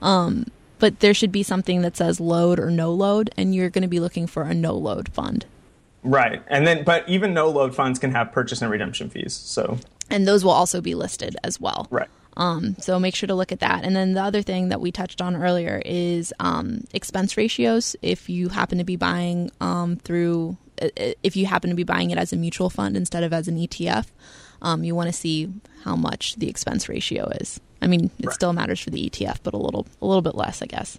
Um, 0.00 0.46
but 0.78 1.00
there 1.00 1.14
should 1.14 1.32
be 1.32 1.42
something 1.42 1.82
that 1.82 1.96
says 1.96 2.18
load 2.18 2.58
or 2.58 2.70
no 2.70 2.92
load, 2.92 3.30
and 3.36 3.54
you're 3.54 3.70
going 3.70 3.82
to 3.82 3.88
be 3.88 4.00
looking 4.00 4.26
for 4.26 4.42
a 4.42 4.52
no 4.52 4.74
load 4.74 5.08
fund. 5.08 5.46
Right. 6.02 6.42
And 6.48 6.66
then, 6.66 6.82
but 6.82 7.08
even 7.08 7.32
no 7.32 7.48
load 7.48 7.74
funds 7.74 8.00
can 8.00 8.10
have 8.10 8.32
purchase 8.32 8.60
and 8.62 8.70
redemption 8.70 9.08
fees. 9.08 9.32
So, 9.32 9.78
and 10.10 10.26
those 10.26 10.44
will 10.44 10.50
also 10.50 10.80
be 10.80 10.96
listed 10.96 11.36
as 11.44 11.60
well. 11.60 11.86
Right. 11.90 12.10
Um, 12.36 12.76
so 12.78 12.98
make 12.98 13.14
sure 13.14 13.26
to 13.26 13.34
look 13.34 13.52
at 13.52 13.60
that. 13.60 13.84
And 13.84 13.94
then 13.94 14.14
the 14.14 14.22
other 14.22 14.42
thing 14.42 14.68
that 14.70 14.80
we 14.80 14.90
touched 14.90 15.20
on 15.20 15.36
earlier 15.36 15.82
is 15.84 16.32
um, 16.40 16.84
expense 16.92 17.36
ratios. 17.36 17.96
If 18.02 18.28
you 18.28 18.48
happen 18.48 18.78
to 18.78 18.84
be 18.84 18.96
buying 18.96 19.50
um, 19.60 19.96
through, 19.96 20.56
uh, 20.80 20.88
uh, 20.98 21.12
if 21.22 21.36
you 21.36 21.46
happen 21.46 21.70
to 21.70 21.76
be 21.76 21.84
buying 21.84 22.10
it 22.10 22.18
as 22.18 22.32
a 22.32 22.36
mutual 22.36 22.70
fund 22.70 22.96
instead 22.96 23.22
of 23.22 23.32
as 23.32 23.48
an 23.48 23.56
ETF, 23.56 24.06
um, 24.62 24.84
you 24.84 24.94
want 24.94 25.08
to 25.08 25.12
see 25.12 25.52
how 25.84 25.96
much 25.96 26.36
the 26.36 26.48
expense 26.48 26.88
ratio 26.88 27.28
is. 27.40 27.60
I 27.82 27.86
mean, 27.88 28.10
it 28.18 28.26
right. 28.26 28.34
still 28.34 28.52
matters 28.52 28.80
for 28.80 28.90
the 28.90 29.10
ETF, 29.10 29.38
but 29.42 29.54
a 29.54 29.58
little, 29.58 29.86
a 30.00 30.06
little 30.06 30.22
bit 30.22 30.36
less, 30.36 30.62
I 30.62 30.66
guess. 30.66 30.98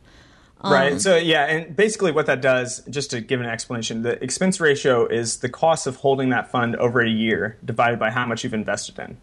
right. 0.63 0.93
Um, 0.93 0.99
so 0.99 1.15
yeah, 1.15 1.45
and 1.45 1.75
basically 1.75 2.11
what 2.11 2.25
that 2.25 2.41
does, 2.41 2.83
just 2.89 3.09
to 3.11 3.21
give 3.21 3.39
an 3.39 3.47
explanation, 3.47 4.03
the 4.03 4.21
expense 4.23 4.59
ratio 4.59 5.07
is 5.07 5.37
the 5.37 5.49
cost 5.49 5.87
of 5.87 5.95
holding 5.95 6.29
that 6.29 6.51
fund 6.51 6.75
over 6.75 7.01
a 7.01 7.09
year 7.09 7.57
divided 7.63 7.99
by 7.99 8.11
how 8.11 8.25
much 8.25 8.43
you've 8.43 8.53
invested 8.53 8.99
in. 8.99 9.17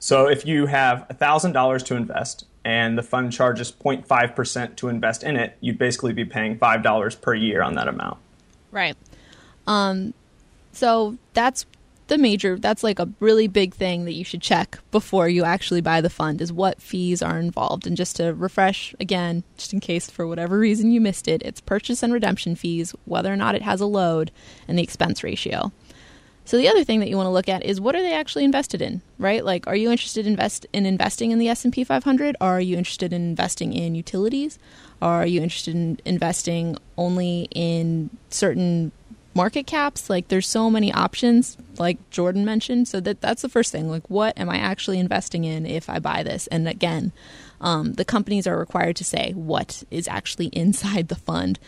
So 0.00 0.26
if 0.26 0.46
you 0.46 0.66
have 0.66 1.06
$1,000 1.10 1.84
to 1.84 1.94
invest 1.94 2.46
and 2.64 2.96
the 2.96 3.02
fund 3.02 3.32
charges 3.32 3.70
0.5% 3.70 4.76
to 4.76 4.88
invest 4.88 5.22
in 5.22 5.36
it, 5.36 5.56
you'd 5.60 5.78
basically 5.78 6.14
be 6.14 6.24
paying 6.24 6.58
$5 6.58 7.20
per 7.20 7.34
year 7.34 7.62
on 7.62 7.74
that 7.74 7.86
amount. 7.86 8.18
Right. 8.72 8.96
Um, 9.66 10.14
so 10.72 11.18
that's 11.34 11.66
the 12.08 12.16
major, 12.16 12.58
that's 12.58 12.82
like 12.82 12.98
a 12.98 13.10
really 13.20 13.46
big 13.46 13.74
thing 13.74 14.06
that 14.06 14.14
you 14.14 14.24
should 14.24 14.40
check 14.40 14.78
before 14.90 15.28
you 15.28 15.44
actually 15.44 15.82
buy 15.82 16.00
the 16.00 16.10
fund 16.10 16.40
is 16.40 16.50
what 16.50 16.80
fees 16.80 17.20
are 17.20 17.38
involved. 17.38 17.86
And 17.86 17.94
just 17.94 18.16
to 18.16 18.32
refresh 18.32 18.94
again, 18.98 19.44
just 19.58 19.74
in 19.74 19.80
case 19.80 20.10
for 20.10 20.26
whatever 20.26 20.58
reason 20.58 20.90
you 20.90 21.00
missed 21.00 21.28
it, 21.28 21.42
it's 21.44 21.60
purchase 21.60 22.02
and 22.02 22.12
redemption 22.12 22.56
fees, 22.56 22.94
whether 23.04 23.30
or 23.30 23.36
not 23.36 23.54
it 23.54 23.62
has 23.62 23.82
a 23.82 23.86
load, 23.86 24.30
and 24.66 24.78
the 24.78 24.82
expense 24.82 25.22
ratio. 25.22 25.72
So 26.50 26.56
the 26.56 26.66
other 26.66 26.82
thing 26.82 26.98
that 26.98 27.08
you 27.08 27.16
want 27.16 27.28
to 27.28 27.30
look 27.30 27.48
at 27.48 27.64
is 27.64 27.80
what 27.80 27.94
are 27.94 28.02
they 28.02 28.12
actually 28.12 28.42
invested 28.42 28.82
in, 28.82 29.02
right? 29.20 29.44
Like, 29.44 29.68
are 29.68 29.76
you 29.76 29.88
interested 29.88 30.26
in 30.26 30.32
invest 30.32 30.66
in 30.72 30.84
investing 30.84 31.30
in 31.30 31.38
the 31.38 31.48
S 31.48 31.64
and 31.64 31.72
P 31.72 31.84
500? 31.84 32.34
Or 32.40 32.48
are 32.48 32.60
you 32.60 32.76
interested 32.76 33.12
in 33.12 33.22
investing 33.22 33.72
in 33.72 33.94
utilities? 33.94 34.58
Are 35.00 35.24
you 35.24 35.42
interested 35.42 35.76
in 35.76 36.00
investing 36.04 36.76
only 36.98 37.46
in 37.52 38.10
certain 38.30 38.90
market 39.32 39.68
caps? 39.68 40.10
Like, 40.10 40.26
there's 40.26 40.48
so 40.48 40.68
many 40.68 40.92
options, 40.92 41.56
like 41.78 41.98
Jordan 42.10 42.44
mentioned. 42.44 42.88
So 42.88 42.98
that 42.98 43.20
that's 43.20 43.42
the 43.42 43.48
first 43.48 43.70
thing. 43.70 43.88
Like, 43.88 44.10
what 44.10 44.36
am 44.36 44.50
I 44.50 44.56
actually 44.56 44.98
investing 44.98 45.44
in 45.44 45.66
if 45.66 45.88
I 45.88 46.00
buy 46.00 46.24
this? 46.24 46.48
And 46.48 46.66
again, 46.66 47.12
um, 47.60 47.92
the 47.92 48.04
companies 48.04 48.48
are 48.48 48.58
required 48.58 48.96
to 48.96 49.04
say 49.04 49.30
what 49.34 49.84
is 49.88 50.08
actually 50.08 50.46
inside 50.52 51.06
the 51.06 51.14
fund 51.14 51.60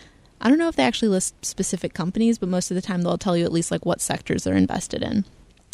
I 0.42 0.48
don't 0.48 0.58
know 0.58 0.68
if 0.68 0.76
they 0.76 0.82
actually 0.82 1.08
list 1.08 1.44
specific 1.44 1.94
companies, 1.94 2.36
but 2.36 2.48
most 2.48 2.70
of 2.70 2.74
the 2.74 2.82
time 2.82 3.02
they'll 3.02 3.16
tell 3.16 3.36
you 3.36 3.44
at 3.44 3.52
least 3.52 3.70
like 3.70 3.86
what 3.86 4.00
sectors 4.00 4.44
they're 4.44 4.56
invested 4.56 5.02
in. 5.02 5.24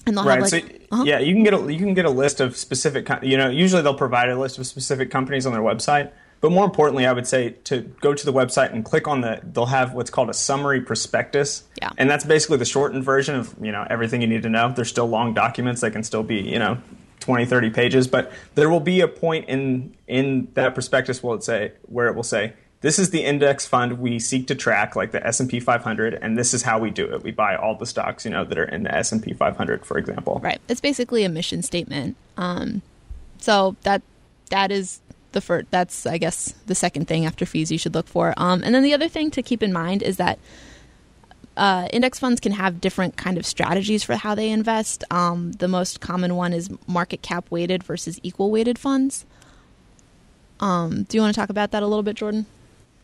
And 0.07 0.17
they'll 0.17 0.25
right. 0.25 0.41
Have, 0.41 0.53
like, 0.53 0.65
so, 0.65 0.79
uh-huh. 0.93 1.05
yeah, 1.05 1.19
you 1.19 1.35
can 1.35 1.43
get 1.43 1.55
a, 1.55 1.73
you 1.73 1.79
can 1.79 1.95
get 1.95 2.05
a 2.05 2.11
list 2.11 2.41
of 2.41 2.57
specific. 2.57 3.09
You 3.23 3.37
know, 3.37 3.49
usually 3.49 3.83
they'll 3.83 3.95
provide 3.95 4.29
a 4.29 4.39
list 4.39 4.59
of 4.59 4.67
specific 4.67 5.11
companies 5.11 5.47
on 5.47 5.53
their 5.53 5.63
website. 5.63 6.13
But 6.41 6.53
more 6.53 6.65
importantly, 6.65 7.05
I 7.05 7.13
would 7.13 7.27
say 7.27 7.51
to 7.65 7.81
go 7.81 8.15
to 8.15 8.25
the 8.25 8.33
website 8.33 8.73
and 8.73 8.85
click 8.85 9.09
on 9.09 9.23
the. 9.23 9.41
They'll 9.43 9.67
have 9.67 9.95
what's 9.95 10.11
called 10.11 10.31
a 10.31 10.35
summary 10.35 10.81
prospectus, 10.81 11.65
yeah. 11.81 11.91
and 11.99 12.09
that's 12.09 12.25
basically 12.25 12.59
the 12.59 12.65
shortened 12.65 13.05
version 13.05 13.35
of 13.35 13.55
you 13.61 13.73
know 13.73 13.87
everything 13.91 14.21
you 14.21 14.29
need 14.29 14.45
to 14.45 14.49
know. 14.49 14.73
They're 14.73 14.85
still 14.85 15.09
long 15.09 15.35
documents; 15.35 15.81
they 15.81 15.91
can 15.91 16.05
still 16.05 16.23
be 16.23 16.37
you 16.37 16.59
know 16.59 16.79
20, 17.21 17.45
30 17.45 17.71
pages. 17.71 18.07
But 18.07 18.33
there 18.55 18.71
will 18.71 18.81
be 18.81 19.01
a 19.01 19.09
point 19.09 19.49
in 19.49 19.97
in 20.07 20.49
that 20.55 20.75
prospectus 20.75 21.23
will 21.23 21.35
it 21.35 21.43
say 21.43 21.73
where 21.83 22.07
it 22.07 22.15
will 22.15 22.23
say 22.23 22.55
this 22.80 22.99
is 22.99 23.11
the 23.11 23.25
index 23.25 23.66
fund 23.66 23.99
we 23.99 24.18
seek 24.18 24.47
to 24.49 24.54
track, 24.54 24.94
like 24.94 25.11
the 25.11 25.26
S 25.26 25.40
and 25.40 25.50
P 25.50 25.58
500, 25.58 26.14
and 26.14 26.38
this 26.38 26.54
is 26.54 26.62
how 26.62 26.78
we 26.78 26.90
do 26.90 27.12
it. 27.12 27.23
We 27.23 27.32
buy 27.32 27.56
all 27.56 27.75
the 27.75 27.87
stocks, 27.87 28.25
you 28.25 28.30
know, 28.30 28.44
that 28.44 28.56
are 28.56 28.64
in 28.64 28.85
the 28.85 28.94
S 28.94 29.11
and 29.11 29.23
P 29.23 29.32
500, 29.32 29.85
for 29.85 29.99
example. 29.99 30.40
Right. 30.42 30.61
It's 30.68 30.80
basically 30.80 31.25
a 31.25 31.28
mission 31.28 31.62
statement. 31.62 32.16
Um, 32.37 32.82
so 33.38 33.76
that 33.82 34.02
that 34.50 34.70
is 34.70 35.00
the 35.32 35.40
first. 35.40 35.70
That's 35.70 36.06
I 36.06 36.18
guess 36.18 36.54
the 36.66 36.75
second 36.75 37.08
thing 37.08 37.26
after 37.26 37.44
fees 37.44 37.73
you 37.73 37.78
should 37.78 37.94
look 37.94 38.06
for. 38.06 38.32
Um, 38.37 38.62
and 38.62 38.75
then 38.75 38.85
the 38.85 38.94
other 38.94 39.08
thing 39.08 39.30
to 39.32 39.42
keep 39.42 39.62
in 39.62 39.73
mind 39.73 40.02
is 40.02 40.16
that 40.18 40.38
uh, 41.56 41.88
index 41.92 42.20
funds 42.20 42.38
can 42.38 42.52
have 42.52 42.80
different 42.80 43.16
kind 43.16 43.37
of 43.37 43.44
strategies 43.44 44.04
for 44.04 44.14
how 44.14 44.37
they 44.37 44.50
invest. 44.50 45.02
Um, 45.11 45.50
the 45.52 45.66
most 45.66 46.00
common 46.00 46.37
one 46.37 46.52
is 46.52 46.70
market 46.87 47.23
cap 47.23 47.50
weighted 47.50 47.82
versus 47.82 48.20
equal 48.23 48.52
weighted 48.52 48.78
funds. 48.78 49.26
Um, 50.61 51.02
do 51.04 51.16
you 51.16 51.20
want 51.20 51.35
to 51.35 51.40
talk 51.40 51.50
about 51.50 51.73
that 51.73 51.82
a 51.82 51.87
little 51.87 52.04
bit, 52.04 52.14
Jordan? 52.14 52.47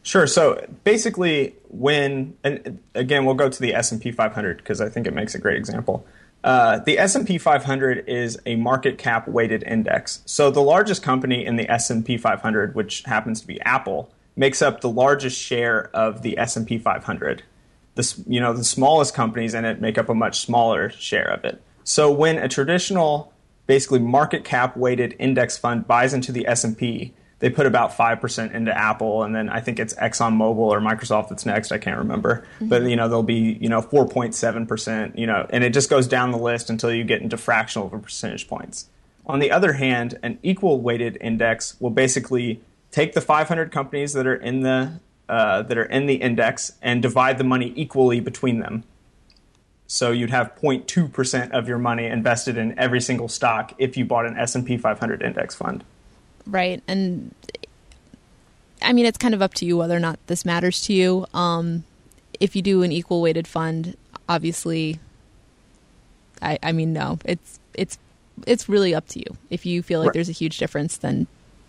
Sure. 0.05 0.27
So 0.27 0.65
basically, 0.85 1.57
when 1.69 2.37
and 2.45 2.79
again, 2.95 3.25
we'll 3.25 3.35
go 3.35 3.49
to 3.49 3.61
the 3.61 3.75
S 3.75 3.91
and 3.91 4.01
P 4.01 4.13
500 4.13 4.59
because 4.59 4.81
I 4.81 4.89
think 4.89 5.07
it 5.07 5.15
makes 5.15 5.35
a 5.35 5.39
great 5.39 5.57
example. 5.57 6.07
Uh, 6.45 6.79
the 6.81 6.99
S&P 6.99 7.39
500 7.39 8.07
is 8.07 8.39
a 8.45 8.55
market 8.57 8.99
cap 8.99 9.27
weighted 9.27 9.63
index. 9.63 10.21
So 10.27 10.51
the 10.51 10.61
largest 10.61 11.03
company 11.03 11.45
in 11.45 11.57
the 11.57 11.67
S&P 11.71 12.19
500, 12.19 12.75
which 12.75 13.03
happens 13.05 13.41
to 13.41 13.47
be 13.47 13.59
Apple, 13.63 14.13
makes 14.37 14.61
up 14.61 14.83
the 14.83 14.91
largest 14.91 15.41
share 15.41 15.89
of 15.95 16.21
the 16.21 16.37
S&P 16.37 16.77
500. 16.77 17.43
The, 17.95 18.25
you 18.27 18.41
know, 18.41 18.53
the 18.53 18.63
smallest 18.63 19.15
companies 19.15 19.55
in 19.55 19.65
it 19.65 19.81
make 19.81 19.97
up 19.97 20.11
a 20.11 20.15
much 20.15 20.41
smaller 20.41 20.91
share 20.91 21.31
of 21.31 21.47
it. 21.47 21.63
So 21.83 22.13
when 22.13 22.37
a 22.37 22.49
traditional 22.49 23.33
basically 23.67 24.01
market 24.01 24.45
cap 24.45 24.77
weighted 24.77 25.17
index 25.19 25.57
fund 25.57 25.87
buys 25.87 26.13
into 26.13 26.31
the 26.31 26.47
S&P, 26.47 27.15
they 27.45 27.51
put 27.51 27.67
about 27.67 27.93
5% 27.93 28.55
into 28.55 28.75
Apple 28.75 29.23
and 29.23 29.35
then 29.35 29.51
I 29.51 29.61
think 29.61 29.79
it's 29.79 29.93
ExxonMobil 29.97 30.57
or 30.57 30.81
Microsoft 30.81 31.29
that's 31.29 31.45
next, 31.45 31.73
I 31.73 31.77
can't 31.77 31.99
remember. 31.99 32.47
Mm-hmm. 32.55 32.69
But 32.69 32.85
you 32.85 32.97
know, 32.97 33.07
there'll 33.07 33.23
be, 33.23 33.59
you 33.61 33.69
know, 33.69 33.83
4.7%, 33.83 35.19
you 35.19 35.27
know, 35.27 35.47
and 35.51 35.63
it 35.63 35.75
just 35.75 35.91
goes 35.91 36.09
down 36.09 36.31
the 36.31 36.39
list 36.39 36.71
until 36.71 36.91
you 36.91 37.05
get 37.05 37.21
into 37.21 37.37
fractional 37.37 37.91
percentage 37.91 38.49
points. 38.49 38.89
On 39.27 39.41
the 39.41 39.51
other 39.51 39.75
hand, 39.75 40.19
an 40.23 40.39
equal 40.43 40.81
weighted 40.81 41.19
index 41.21 41.79
will 41.83 41.91
basically 41.91 42.63
take 42.91 43.13
the 43.13 43.21
500 43.21 43.71
companies 43.71 44.15
that 44.15 44.27
are 44.27 44.37
in 44.37 44.61
the 44.61 44.99
uh, 45.29 45.61
that 45.65 45.77
are 45.77 45.85
in 45.85 46.07
the 46.07 46.15
index 46.15 46.73
and 46.81 47.03
divide 47.03 47.37
the 47.37 47.45
money 47.45 47.75
equally 47.77 48.21
between 48.21 48.61
them. 48.61 48.85
So 49.87 50.13
you'd 50.13 50.31
have 50.31 50.55
0.2% 50.55 51.51
of 51.51 51.69
your 51.69 51.79
money 51.79 52.07
invested 52.07 52.57
in 52.57 52.79
every 52.79 53.03
single 53.03 53.29
stock 53.29 53.75
if 53.77 53.99
you 53.99 54.07
bought 54.07 54.25
an 54.25 54.39
S&P 54.39 54.79
500 54.79 55.21
index 55.21 55.55
fund 55.55 55.85
right? 56.47 56.83
And 56.87 57.35
I 58.83 58.93
mean, 58.93 59.07
it's 59.07 59.19
kind 59.19 59.35
of 59.35 59.43
up 59.43 59.55
to 59.55 59.65
you 59.65 59.77
whether 59.77 59.97
or 59.97 60.01
not 60.01 60.19
this 60.27 60.45
matters 60.45 60.83
to 60.83 60.93
you. 60.93 61.27
Um, 61.35 61.85
if 62.41 62.55
you 62.55 62.63
do 62.63 62.83
an 62.83 62.93
equal 62.93 63.21
weighted 63.23 63.47
fund, 63.47 63.97
obviously, 64.29 64.99
I, 66.43 66.59
I 66.63 66.73
mean, 66.73 66.93
no, 66.93 67.19
it's 67.25 67.59
it's 67.75 67.99
it's 68.47 68.69
really 68.69 68.95
up 68.95 69.07
to 69.09 69.19
you. 69.19 69.27
If 69.51 69.65
you 69.65 69.83
feel 69.83 70.01
like 70.01 70.09
right. 70.09 70.15
there's 70.15 70.29
a 70.29 70.33
huge 70.33 70.59
difference, 70.59 70.99
then 70.99 71.27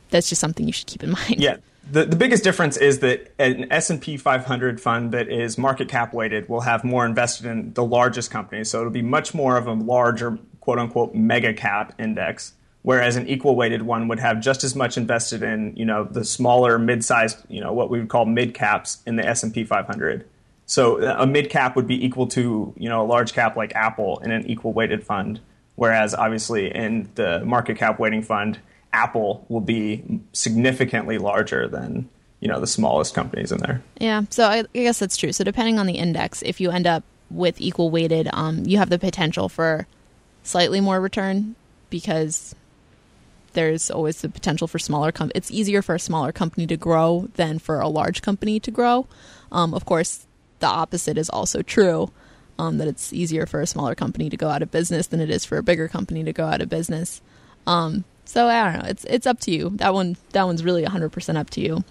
that's 0.10 0.30
just 0.30 0.42
something 0.42 0.66
you 0.66 0.74
should 0.74 0.88
keep 0.88 1.04
in 1.04 1.12
mind. 1.12 1.38
Yeah. 1.38 1.58
The, 1.92 2.04
the 2.04 2.16
biggest 2.16 2.44
difference 2.44 2.78
is 2.78 3.00
that 3.00 3.32
an 3.38 3.72
S&P 3.72 4.18
500 4.18 4.82
fund 4.82 5.12
that 5.12 5.30
is 5.30 5.56
market 5.56 5.88
cap 5.88 6.16
weighted 6.16 6.50
will 6.50 6.62
have 6.62 6.84
more 6.84 7.06
invested 7.06 7.46
in 7.46 7.74
the 7.74 7.84
largest 7.84 8.32
companies. 8.32 8.72
So 8.72 8.80
it'll 8.80 8.92
be 8.92 9.04
much 9.04 9.36
more 9.36 9.56
of 9.56 9.68
a 9.68 9.74
larger, 9.74 10.40
quote 10.62 10.80
unquote, 10.80 11.14
mega 11.14 11.54
cap 11.54 11.94
index 12.00 12.54
whereas 12.86 13.16
an 13.16 13.28
equal 13.28 13.56
weighted 13.56 13.82
one 13.82 14.08
would 14.08 14.20
have 14.20 14.40
just 14.40 14.64
as 14.64 14.76
much 14.76 14.96
invested 14.96 15.42
in 15.42 15.76
you 15.76 15.84
know 15.84 16.06
the 16.06 16.24
smaller 16.24 16.78
mid-sized 16.80 17.38
you 17.50 17.60
know 17.60 17.74
what 17.74 17.90
we 17.90 18.00
would 18.00 18.08
call 18.08 18.26
mid 18.26 18.54
caps 18.54 19.02
in 19.06 19.18
the 19.18 19.28
S&P 19.28 19.66
500 19.66 20.26
so 20.68 21.02
a 21.04 21.28
mid 21.28 21.50
cap 21.50 21.76
would 21.76 21.88
be 21.88 22.06
equal 22.06 22.28
to 22.28 22.74
you 22.78 22.88
know 22.88 23.02
a 23.02 23.08
large 23.08 23.34
cap 23.34 23.58
like 23.58 23.76
Apple 23.76 24.20
in 24.20 24.32
an 24.32 24.46
equal 24.46 24.72
weighted 24.72 25.04
fund 25.04 25.40
whereas 25.76 26.14
obviously 26.14 26.74
in 26.74 27.10
the 27.16 27.44
market 27.44 27.78
cap 27.78 28.00
weighting 28.00 28.22
fund 28.22 28.60
Apple 28.94 29.46
will 29.50 29.62
be 29.62 30.22
significantly 30.32 31.18
larger 31.18 31.68
than 31.68 32.08
you 32.40 32.48
know 32.48 32.60
the 32.60 32.68
smallest 32.68 33.16
companies 33.16 33.52
in 33.52 33.58
there. 33.58 33.84
Yeah 34.00 34.24
so 34.30 34.46
I, 34.46 34.60
I 34.60 34.64
guess 34.74 35.00
that's 35.00 35.18
true. 35.18 35.34
So 35.34 35.44
depending 35.44 35.80
on 35.80 35.88
the 35.88 35.98
index 35.98 36.44
if 36.44 36.62
you 36.62 36.70
end 36.70 36.86
up 36.86 37.04
with 37.32 37.60
equal 37.60 37.90
weighted 37.90 38.30
um, 38.32 38.64
you 38.66 38.78
have 38.78 38.92
the 38.92 39.00
potential 39.00 39.50
for 39.50 39.88
slightly 40.44 40.80
more 40.80 41.02
return 41.02 41.56
because 41.90 42.54
there's 43.56 43.90
always 43.90 44.22
the 44.22 44.30
potential 44.30 44.68
for 44.68 44.78
smaller 44.78 45.12
com- 45.12 45.32
it's 45.34 45.52
easier 45.52 45.82
for 45.82 45.96
a 45.96 46.00
smaller 46.00 46.32
company 46.32 46.68
to 46.68 46.78
grow 46.78 47.28
than 47.36 47.60
for 47.60 47.80
a 47.80 47.88
large 47.88 48.22
company 48.22 48.60
to 48.60 48.72
grow. 48.72 49.08
Um, 49.52 49.74
of 49.74 49.86
course 49.86 50.28
the 50.60 50.68
opposite 50.68 51.18
is 51.18 51.30
also 51.30 51.62
true 51.62 52.12
um, 52.58 52.78
that 52.78 52.88
it's 52.88 53.12
easier 53.12 53.46
for 53.46 53.62
a 53.62 53.68
smaller 53.68 53.96
company 53.96 54.30
to 54.30 54.38
go 54.38 54.50
out 54.50 54.62
of 54.62 54.72
business 54.72 55.08
than 55.08 55.20
it 55.20 55.30
is 55.30 55.44
for 55.44 55.58
a 55.58 55.64
bigger 55.64 55.88
company 55.88 56.24
to 56.24 56.34
go 56.34 56.46
out 56.46 56.62
of 56.62 56.70
business. 56.70 57.22
Um, 57.68 58.06
so 58.28 58.48
i 58.48 58.64
don't 58.64 58.82
know 58.82 58.90
it's 58.90 59.04
it's 59.06 59.28
up 59.28 59.40
to 59.42 59.52
you. 59.52 59.72
That 59.76 59.94
one 59.94 60.18
that 60.32 60.44
one's 60.44 60.64
really 60.64 60.84
100% 60.84 61.36
up 61.36 61.50
to 61.52 61.62
you. 61.62 61.84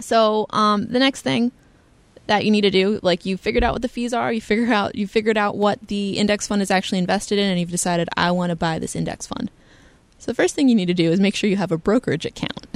So 0.00 0.46
um, 0.50 0.86
the 0.88 0.98
next 0.98 1.22
thing 1.22 1.52
that 2.26 2.44
you 2.44 2.50
need 2.50 2.62
to 2.62 2.70
do 2.70 3.00
like 3.02 3.26
you 3.26 3.36
figured 3.36 3.64
out 3.64 3.72
what 3.72 3.82
the 3.82 3.88
fees 3.88 4.14
are 4.14 4.32
you 4.32 4.40
figure 4.40 4.72
out 4.72 4.94
you 4.94 5.06
figured 5.06 5.36
out 5.36 5.56
what 5.56 5.88
the 5.88 6.18
index 6.18 6.46
fund 6.46 6.62
is 6.62 6.70
actually 6.70 6.98
invested 6.98 7.38
in 7.38 7.50
and 7.50 7.58
you've 7.58 7.70
decided 7.70 8.08
i 8.16 8.30
want 8.30 8.50
to 8.50 8.56
buy 8.56 8.78
this 8.78 8.94
index 8.94 9.26
fund 9.26 9.50
so 10.22 10.30
the 10.30 10.36
first 10.36 10.54
thing 10.54 10.68
you 10.68 10.76
need 10.76 10.86
to 10.86 10.94
do 10.94 11.10
is 11.10 11.18
make 11.18 11.34
sure 11.34 11.50
you 11.50 11.56
have 11.56 11.72
a 11.72 11.76
brokerage 11.76 12.24
account. 12.24 12.66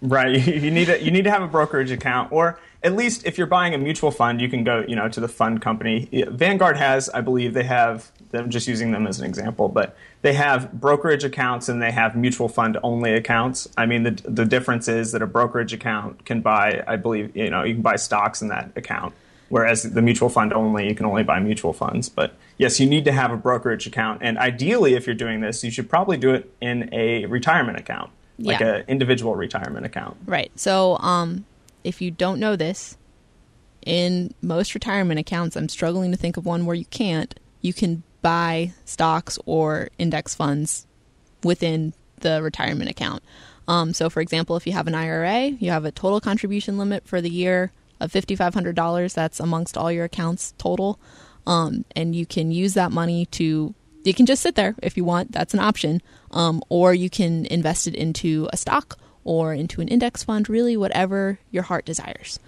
Right. 0.00 0.40
You 0.46 0.70
need 0.70 0.84
to, 0.84 1.02
you 1.02 1.10
need 1.10 1.24
to 1.24 1.30
have 1.32 1.42
a 1.42 1.48
brokerage 1.48 1.90
account 1.90 2.30
or 2.30 2.60
at 2.84 2.94
least 2.94 3.26
if 3.26 3.36
you're 3.36 3.48
buying 3.48 3.74
a 3.74 3.78
mutual 3.78 4.12
fund, 4.12 4.40
you 4.40 4.48
can 4.48 4.62
go, 4.62 4.84
you 4.86 4.94
know, 4.94 5.08
to 5.08 5.18
the 5.18 5.26
fund 5.26 5.60
company. 5.60 6.08
Vanguard 6.28 6.76
has, 6.76 7.08
I 7.08 7.22
believe 7.22 7.54
they 7.54 7.64
have 7.64 8.12
I'm 8.32 8.50
just 8.50 8.68
using 8.68 8.92
them 8.92 9.08
as 9.08 9.18
an 9.18 9.26
example, 9.26 9.68
but 9.68 9.96
they 10.22 10.34
have 10.34 10.72
brokerage 10.72 11.24
accounts 11.24 11.68
and 11.68 11.82
they 11.82 11.90
have 11.90 12.14
mutual 12.14 12.48
fund 12.48 12.78
only 12.84 13.14
accounts. 13.14 13.66
I 13.76 13.86
mean, 13.86 14.04
the 14.04 14.10
the 14.24 14.44
difference 14.44 14.86
is 14.86 15.10
that 15.12 15.22
a 15.22 15.26
brokerage 15.26 15.72
account 15.72 16.24
can 16.24 16.40
buy, 16.40 16.84
I 16.86 16.94
believe, 16.94 17.36
you 17.36 17.50
know, 17.50 17.64
you 17.64 17.74
can 17.74 17.82
buy 17.82 17.96
stocks 17.96 18.42
in 18.42 18.48
that 18.48 18.70
account, 18.76 19.12
whereas 19.48 19.82
the 19.82 20.02
mutual 20.02 20.28
fund 20.28 20.52
only, 20.52 20.88
you 20.88 20.94
can 20.94 21.06
only 21.06 21.22
buy 21.22 21.40
mutual 21.40 21.72
funds. 21.72 22.08
But 22.08 22.34
yes, 22.56 22.78
you 22.80 22.86
need 22.86 23.04
to 23.06 23.12
have 23.12 23.30
a 23.32 23.36
brokerage 23.36 23.86
account. 23.86 24.20
And 24.22 24.38
ideally, 24.38 24.94
if 24.94 25.06
you're 25.06 25.14
doing 25.14 25.40
this, 25.40 25.64
you 25.64 25.70
should 25.70 25.88
probably 25.88 26.16
do 26.16 26.34
it 26.34 26.52
in 26.60 26.88
a 26.92 27.26
retirement 27.26 27.78
account, 27.78 28.10
like 28.38 28.60
yeah. 28.60 28.76
an 28.76 28.84
individual 28.88 29.34
retirement 29.36 29.86
account. 29.86 30.16
Right. 30.26 30.50
So, 30.56 30.98
um, 30.98 31.46
if 31.84 32.02
you 32.02 32.10
don't 32.10 32.40
know 32.40 32.56
this, 32.56 32.96
in 33.86 34.34
most 34.42 34.74
retirement 34.74 35.18
accounts, 35.20 35.56
I'm 35.56 35.68
struggling 35.68 36.10
to 36.10 36.16
think 36.18 36.36
of 36.36 36.44
one 36.44 36.66
where 36.66 36.76
you 36.76 36.84
can't, 36.86 37.38
you 37.62 37.72
can 37.72 38.02
buy 38.20 38.72
stocks 38.84 39.38
or 39.46 39.88
index 39.98 40.34
funds 40.34 40.86
within 41.42 41.94
the 42.20 42.42
retirement 42.42 42.90
account. 42.90 43.22
Um, 43.66 43.92
so, 43.94 44.10
for 44.10 44.20
example, 44.20 44.56
if 44.56 44.66
you 44.66 44.72
have 44.72 44.86
an 44.86 44.94
IRA, 44.94 45.46
you 45.46 45.70
have 45.70 45.84
a 45.84 45.92
total 45.92 46.20
contribution 46.20 46.78
limit 46.78 47.06
for 47.06 47.20
the 47.20 47.30
year 47.30 47.70
of 48.00 48.12
$5,500. 48.12 49.14
That's 49.14 49.40
amongst 49.40 49.76
all 49.76 49.90
your 49.90 50.04
accounts 50.04 50.54
total. 50.58 50.98
Um, 51.46 51.84
and 51.96 52.14
you 52.14 52.26
can 52.26 52.50
use 52.50 52.74
that 52.74 52.92
money 52.92 53.26
to 53.26 53.74
you 54.04 54.14
can 54.14 54.26
just 54.26 54.42
sit 54.42 54.54
there 54.54 54.74
if 54.82 54.96
you 54.96 55.04
want 55.04 55.32
that's 55.32 55.54
an 55.54 55.60
option. 55.60 56.02
Um, 56.30 56.62
or 56.68 56.94
you 56.94 57.10
can 57.10 57.46
invest 57.46 57.86
it 57.86 57.94
into 57.94 58.48
a 58.52 58.56
stock 58.56 58.98
or 59.24 59.52
into 59.52 59.80
an 59.80 59.88
index 59.88 60.22
fund 60.24 60.48
really 60.48 60.76
whatever 60.76 61.38
your 61.50 61.62
heart 61.62 61.84
desires. 61.84 62.38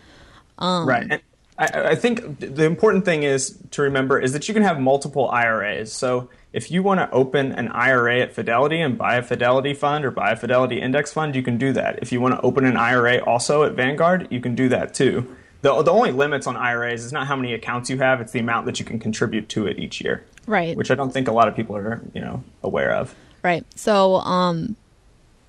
Um, 0.59 0.89
right. 0.89 1.23
I, 1.59 1.91
I, 1.91 1.95
think 1.95 2.41
the 2.41 2.65
important 2.65 3.05
thing 3.05 3.23
is 3.23 3.59
to 3.73 3.83
remember 3.83 4.19
is 4.19 4.33
that 4.33 4.49
you 4.49 4.55
can 4.55 4.63
have 4.63 4.79
multiple 4.79 5.29
iras 5.31 5.93
so 5.93 6.29
if 6.53 6.71
you 6.71 6.83
want 6.83 7.01
to 7.01 7.11
open 7.11 7.53
an 7.53 7.69
ira 7.69 8.21
at 8.21 8.35
fidelity 8.35 8.81
and 8.81 8.99
buy 8.99 9.17
a 9.17 9.23
fidelity 9.23 9.73
fund 9.73 10.05
or 10.05 10.11
buy 10.11 10.33
a 10.33 10.37
fidelity 10.37 10.81
index 10.81 11.13
fund 11.13 11.35
you 11.35 11.43
can 11.43 11.57
do 11.57 11.73
that. 11.73 11.99
If 12.03 12.13
you 12.13 12.21
want 12.21 12.35
to 12.35 12.41
open 12.43 12.65
an 12.65 12.77
ira 12.77 13.25
also 13.25 13.65
at 13.65 13.73
vanguard 13.73 14.29
you 14.31 14.41
can 14.41 14.55
do 14.55 14.69
that 14.69 14.93
too 14.95 15.35
the, 15.63 15.83
the 15.83 15.91
only 15.91 16.13
limits 16.13 16.47
on 16.47 16.57
IRAs 16.57 17.05
is 17.05 17.13
not 17.13 17.27
how 17.27 17.37
many 17.37 17.55
accounts 17.55 17.91
you 17.91 17.99
have; 17.99 18.21
it's 18.21 18.33
the 18.33 18.41
amount 18.41 18.67
that 18.67 18.79
you 18.79 18.87
can 18.87 18.99
contribute 18.99 19.49
to 19.51 19.67
it 19.67 19.79
each 19.79 20.01
year. 20.01 20.25
Right. 20.47 20.77
Which 20.77 20.91
I 20.91 20.95
don't 20.95 21.13
think 21.13 21.29
a 21.29 21.33
lot 21.33 21.49
of 21.49 21.57
people 21.57 21.77
are 21.77 22.01
you 22.15 22.21
know 22.21 22.43
aware 22.63 22.93
of. 22.93 23.15
Right. 23.43 23.65
So 23.77 24.17
um, 24.17 24.77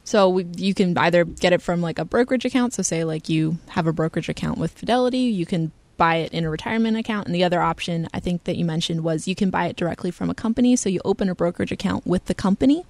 So 0.03 0.29
we, 0.29 0.45
you 0.55 0.73
can 0.73 0.97
either 0.97 1.23
get 1.23 1.53
it 1.53 1.61
from 1.61 1.81
like 1.81 1.99
a 1.99 2.05
brokerage 2.05 2.45
account. 2.45 2.73
So 2.73 2.83
say 2.83 3.03
like 3.03 3.29
you 3.29 3.57
have 3.69 3.87
a 3.87 3.93
brokerage 3.93 4.29
account 4.29 4.57
with 4.57 4.71
Fidelity, 4.71 5.19
you 5.19 5.45
can 5.45 5.71
buy 5.97 6.15
it 6.15 6.31
in 6.33 6.45
a 6.45 6.49
retirement 6.49 6.97
account. 6.97 7.27
And 7.27 7.35
the 7.35 7.43
other 7.43 7.61
option 7.61 8.07
I 8.13 8.19
think 8.19 8.45
that 8.45 8.57
you 8.57 8.65
mentioned 8.65 9.03
was 9.03 9.27
you 9.27 9.35
can 9.35 9.49
buy 9.49 9.67
it 9.67 9.75
directly 9.75 10.09
from 10.11 10.29
a 10.29 10.33
company. 10.33 10.75
So 10.75 10.89
you 10.89 10.99
open 11.05 11.29
a 11.29 11.35
brokerage 11.35 11.71
account 11.71 12.07
with 12.07 12.25
the 12.25 12.33
company. 12.33 12.85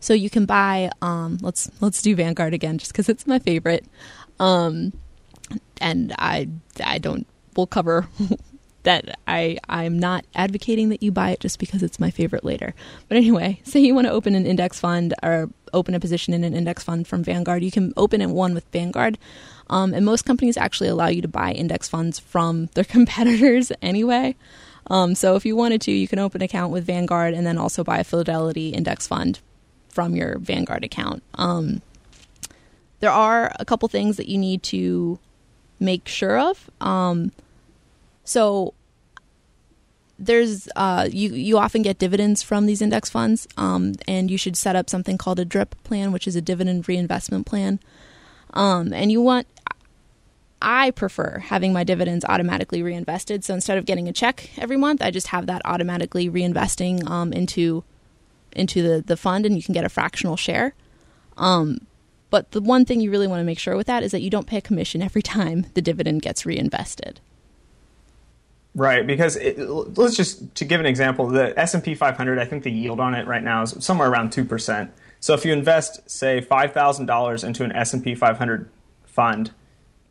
So 0.00 0.12
you 0.14 0.28
can 0.28 0.46
buy. 0.46 0.90
Um, 1.00 1.38
let's 1.40 1.70
let's 1.80 2.02
do 2.02 2.14
Vanguard 2.14 2.52
again, 2.52 2.78
just 2.78 2.92
because 2.92 3.08
it's 3.08 3.26
my 3.26 3.38
favorite. 3.38 3.86
Um, 4.38 4.92
and 5.80 6.14
I 6.18 6.48
I 6.84 6.98
don't. 6.98 7.26
We'll 7.56 7.66
cover 7.66 8.08
that 8.82 9.18
I 9.26 9.58
I'm 9.68 9.98
not 9.98 10.24
advocating 10.34 10.90
that 10.90 11.02
you 11.02 11.10
buy 11.10 11.30
it 11.30 11.40
just 11.40 11.58
because 11.58 11.82
it's 11.82 11.98
my 11.98 12.10
favorite 12.10 12.44
later. 12.44 12.74
But 13.08 13.16
anyway, 13.16 13.60
say 13.64 13.80
you 13.80 13.94
want 13.94 14.06
to 14.06 14.12
open 14.12 14.34
an 14.34 14.46
index 14.46 14.80
fund 14.80 15.14
or 15.22 15.50
open 15.72 15.94
a 15.94 16.00
position 16.00 16.32
in 16.32 16.44
an 16.44 16.54
index 16.54 16.82
fund 16.82 17.06
from 17.06 17.22
Vanguard, 17.22 17.62
you 17.62 17.70
can 17.70 17.92
open 17.96 18.20
in 18.20 18.32
one 18.32 18.54
with 18.54 18.64
Vanguard. 18.72 19.18
Um, 19.68 19.92
and 19.92 20.04
most 20.04 20.24
companies 20.24 20.56
actually 20.56 20.88
allow 20.88 21.08
you 21.08 21.20
to 21.22 21.28
buy 21.28 21.52
index 21.52 21.88
funds 21.88 22.18
from 22.18 22.66
their 22.74 22.84
competitors 22.84 23.72
anyway. 23.82 24.36
Um, 24.88 25.14
so 25.14 25.34
if 25.34 25.44
you 25.44 25.56
wanted 25.56 25.80
to, 25.82 25.92
you 25.92 26.06
can 26.06 26.20
open 26.20 26.40
an 26.40 26.44
account 26.44 26.72
with 26.72 26.86
Vanguard 26.86 27.34
and 27.34 27.46
then 27.46 27.58
also 27.58 27.82
buy 27.82 27.98
a 27.98 28.04
Fidelity 28.04 28.70
index 28.70 29.06
fund 29.06 29.40
from 29.88 30.14
your 30.14 30.38
Vanguard 30.38 30.84
account. 30.84 31.22
Um, 31.34 31.82
there 33.00 33.10
are 33.10 33.52
a 33.58 33.64
couple 33.64 33.88
things 33.88 34.16
that 34.16 34.28
you 34.28 34.38
need 34.38 34.62
to 34.64 35.18
make 35.78 36.08
sure 36.08 36.38
of. 36.38 36.70
Um, 36.80 37.32
so 38.24 38.74
there's 40.18 40.68
uh, 40.76 41.08
you 41.10 41.34
you 41.34 41.58
often 41.58 41.82
get 41.82 41.98
dividends 41.98 42.42
from 42.42 42.66
these 42.66 42.80
index 42.80 43.10
funds, 43.10 43.46
um, 43.56 43.94
and 44.08 44.30
you 44.30 44.38
should 44.38 44.56
set 44.56 44.76
up 44.76 44.88
something 44.88 45.18
called 45.18 45.38
a 45.38 45.44
DRIP 45.44 45.74
plan, 45.84 46.12
which 46.12 46.26
is 46.26 46.36
a 46.36 46.40
dividend 46.40 46.88
reinvestment 46.88 47.46
plan. 47.46 47.80
Um, 48.54 48.92
and 48.92 49.12
you 49.12 49.20
want 49.20 49.46
I 50.62 50.90
prefer 50.90 51.38
having 51.38 51.72
my 51.72 51.84
dividends 51.84 52.24
automatically 52.24 52.82
reinvested. 52.82 53.44
So 53.44 53.54
instead 53.54 53.76
of 53.76 53.84
getting 53.84 54.08
a 54.08 54.12
check 54.12 54.50
every 54.56 54.76
month, 54.76 55.02
I 55.02 55.10
just 55.10 55.28
have 55.28 55.46
that 55.46 55.62
automatically 55.64 56.30
reinvesting 56.30 57.08
um, 57.08 57.32
into 57.32 57.84
into 58.52 58.82
the 58.82 59.02
the 59.02 59.16
fund, 59.16 59.44
and 59.44 59.54
you 59.56 59.62
can 59.62 59.74
get 59.74 59.84
a 59.84 59.88
fractional 59.88 60.36
share. 60.36 60.74
Um, 61.36 61.86
but 62.30 62.50
the 62.52 62.60
one 62.60 62.84
thing 62.84 63.00
you 63.00 63.10
really 63.10 63.26
want 63.26 63.40
to 63.40 63.44
make 63.44 63.58
sure 63.58 63.76
with 63.76 63.86
that 63.86 64.02
is 64.02 64.12
that 64.12 64.22
you 64.22 64.30
don't 64.30 64.46
pay 64.46 64.58
a 64.58 64.62
commission 64.62 65.02
every 65.02 65.22
time 65.22 65.66
the 65.74 65.82
dividend 65.82 66.22
gets 66.22 66.44
reinvested. 66.44 67.20
Right, 68.76 69.06
because 69.06 69.36
it, 69.36 69.58
let's 69.58 70.16
just 70.16 70.54
to 70.56 70.66
give 70.66 70.80
an 70.80 70.86
example, 70.86 71.28
the 71.28 71.58
S 71.58 71.72
and 71.72 71.82
P 71.82 71.94
500, 71.94 72.38
I 72.38 72.44
think 72.44 72.62
the 72.62 72.70
yield 72.70 73.00
on 73.00 73.14
it 73.14 73.26
right 73.26 73.42
now 73.42 73.62
is 73.62 73.74
somewhere 73.80 74.10
around 74.10 74.32
two 74.32 74.44
percent. 74.44 74.92
So 75.18 75.32
if 75.32 75.46
you 75.46 75.52
invest, 75.54 76.10
say, 76.10 76.42
five 76.42 76.74
thousand 76.74 77.06
dollars 77.06 77.42
into 77.42 77.64
an 77.64 77.72
S 77.72 77.94
and 77.94 78.04
P 78.04 78.14
500 78.14 78.68
fund, 79.06 79.50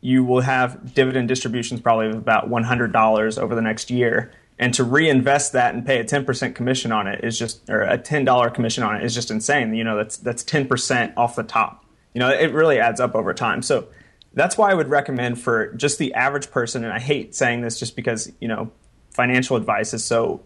you 0.00 0.24
will 0.24 0.40
have 0.40 0.94
dividend 0.94 1.28
distributions 1.28 1.80
probably 1.80 2.08
of 2.08 2.16
about 2.16 2.48
one 2.48 2.64
hundred 2.64 2.92
dollars 2.92 3.38
over 3.38 3.54
the 3.54 3.62
next 3.62 3.88
year. 3.88 4.32
And 4.58 4.74
to 4.74 4.82
reinvest 4.82 5.52
that 5.52 5.74
and 5.74 5.86
pay 5.86 6.00
a 6.00 6.04
ten 6.04 6.24
percent 6.24 6.56
commission 6.56 6.90
on 6.90 7.06
it 7.06 7.22
is 7.22 7.38
just, 7.38 7.70
or 7.70 7.82
a 7.82 7.96
ten 7.96 8.24
dollar 8.24 8.50
commission 8.50 8.82
on 8.82 8.96
it 8.96 9.04
is 9.04 9.14
just 9.14 9.30
insane. 9.30 9.74
You 9.74 9.84
know, 9.84 9.96
that's 9.96 10.16
that's 10.16 10.42
ten 10.42 10.66
percent 10.66 11.12
off 11.16 11.36
the 11.36 11.44
top. 11.44 11.85
You 12.16 12.20
know, 12.20 12.30
it 12.30 12.50
really 12.54 12.80
adds 12.80 12.98
up 12.98 13.14
over 13.14 13.34
time. 13.34 13.60
So 13.60 13.88
that's 14.32 14.56
why 14.56 14.70
I 14.70 14.74
would 14.74 14.88
recommend 14.88 15.38
for 15.38 15.74
just 15.74 15.98
the 15.98 16.14
average 16.14 16.50
person, 16.50 16.82
and 16.82 16.90
I 16.90 16.98
hate 16.98 17.34
saying 17.34 17.60
this 17.60 17.78
just 17.78 17.94
because, 17.94 18.32
you 18.40 18.48
know, 18.48 18.72
financial 19.10 19.54
advice 19.54 19.92
is 19.92 20.02
so 20.02 20.40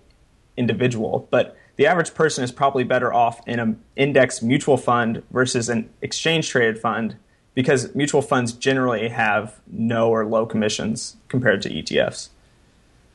individual, 0.57 1.29
but 1.31 1.57
the 1.77 1.87
average 1.87 2.13
person 2.13 2.43
is 2.43 2.51
probably 2.51 2.83
better 2.83 3.15
off 3.15 3.41
in 3.47 3.61
an 3.61 3.81
index 3.95 4.43
mutual 4.43 4.77
fund 4.79 5.23
versus 5.31 5.69
an 5.69 5.89
exchange 6.03 6.49
traded 6.49 6.77
fund 6.77 7.15
because 7.55 7.95
mutual 7.95 8.21
funds 8.21 8.53
generally 8.53 9.09
have 9.09 9.61
no 9.69 10.11
or 10.11 10.27
low 10.27 10.47
commissions 10.47 11.19
compared 11.29 11.63
to 11.63 11.71
ETFs. 11.71 12.31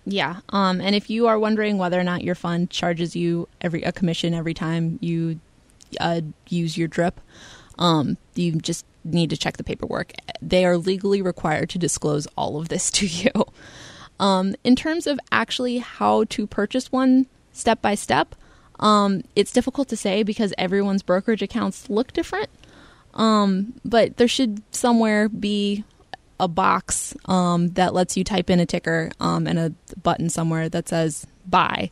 Yeah, 0.06 0.38
um, 0.48 0.80
and 0.80 0.96
if 0.96 1.10
you 1.10 1.28
are 1.28 1.38
wondering 1.38 1.78
whether 1.78 2.00
or 2.00 2.06
not 2.06 2.24
your 2.24 2.36
fund 2.36 2.70
charges 2.70 3.18
you 3.18 3.50
every 3.60 3.84
a 3.84 3.92
commission 3.92 4.34
every 4.34 4.54
time 4.54 4.98
you 5.02 5.42
uh, 6.00 6.22
use 6.48 6.78
your 6.78 6.88
drip, 6.88 7.20
um, 7.78 8.18
you 8.36 8.54
just 8.54 8.86
need 9.04 9.30
to 9.30 9.38
check 9.38 9.58
the 9.58 9.64
paperwork. 9.64 10.14
They 10.42 10.66
are 10.66 10.78
legally 10.78 11.22
required 11.22 11.70
to 11.72 11.78
disclose 11.78 12.28
all 12.38 12.58
of 12.58 12.70
this 12.70 12.90
to 13.00 13.08
you. 13.08 13.32
Um, 14.20 14.56
in 14.64 14.76
terms 14.76 15.08
of 15.08 15.20
actually 15.32 15.80
how 15.80 16.24
to 16.26 16.48
purchase 16.48 16.92
one 16.92 17.28
step 17.52 17.82
by 17.82 17.96
step, 17.96 18.36
um, 18.80 19.24
it's 19.36 19.52
difficult 19.52 19.88
to 19.90 19.98
say 19.98 20.24
because 20.24 20.54
everyone's 20.58 21.04
brokerage 21.04 21.42
accounts 21.42 21.90
look 21.90 22.14
different. 22.14 22.50
Um, 23.14 23.74
but 23.86 24.18
there 24.18 24.28
should 24.28 24.62
somewhere 24.72 25.30
be 25.30 25.86
a 26.40 26.50
box 26.50 27.16
um, 27.26 27.70
that 27.70 27.94
lets 27.94 28.18
you 28.18 28.26
type 28.26 28.50
in 28.50 28.60
a 28.60 28.66
ticker 28.66 29.10
um, 29.22 29.48
and 29.48 29.58
a 29.58 29.74
button 30.02 30.30
somewhere 30.30 30.68
that 30.68 30.90
says 30.90 31.26
buy. 31.46 31.92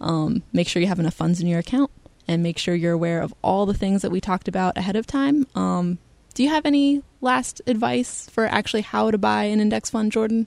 Um, 0.00 0.42
make 0.52 0.68
sure 0.68 0.80
you 0.80 0.88
have 0.88 1.00
enough 1.00 1.14
funds 1.14 1.40
in 1.40 1.48
your 1.48 1.58
account 1.58 1.90
and 2.30 2.44
make 2.44 2.58
sure 2.58 2.76
you're 2.76 2.92
aware 2.92 3.20
of 3.20 3.34
all 3.42 3.66
the 3.66 3.74
things 3.74 4.02
that 4.02 4.10
we 4.10 4.20
talked 4.20 4.46
about 4.46 4.78
ahead 4.78 4.94
of 4.94 5.04
time. 5.04 5.48
Um, 5.56 5.98
do 6.32 6.44
you 6.44 6.48
have 6.48 6.64
any 6.64 7.02
last 7.20 7.60
advice 7.66 8.30
for 8.30 8.46
actually 8.46 8.82
how 8.82 9.10
to 9.10 9.18
buy 9.18 9.44
an 9.44 9.58
index 9.58 9.90
fund, 9.90 10.12
Jordan? 10.12 10.46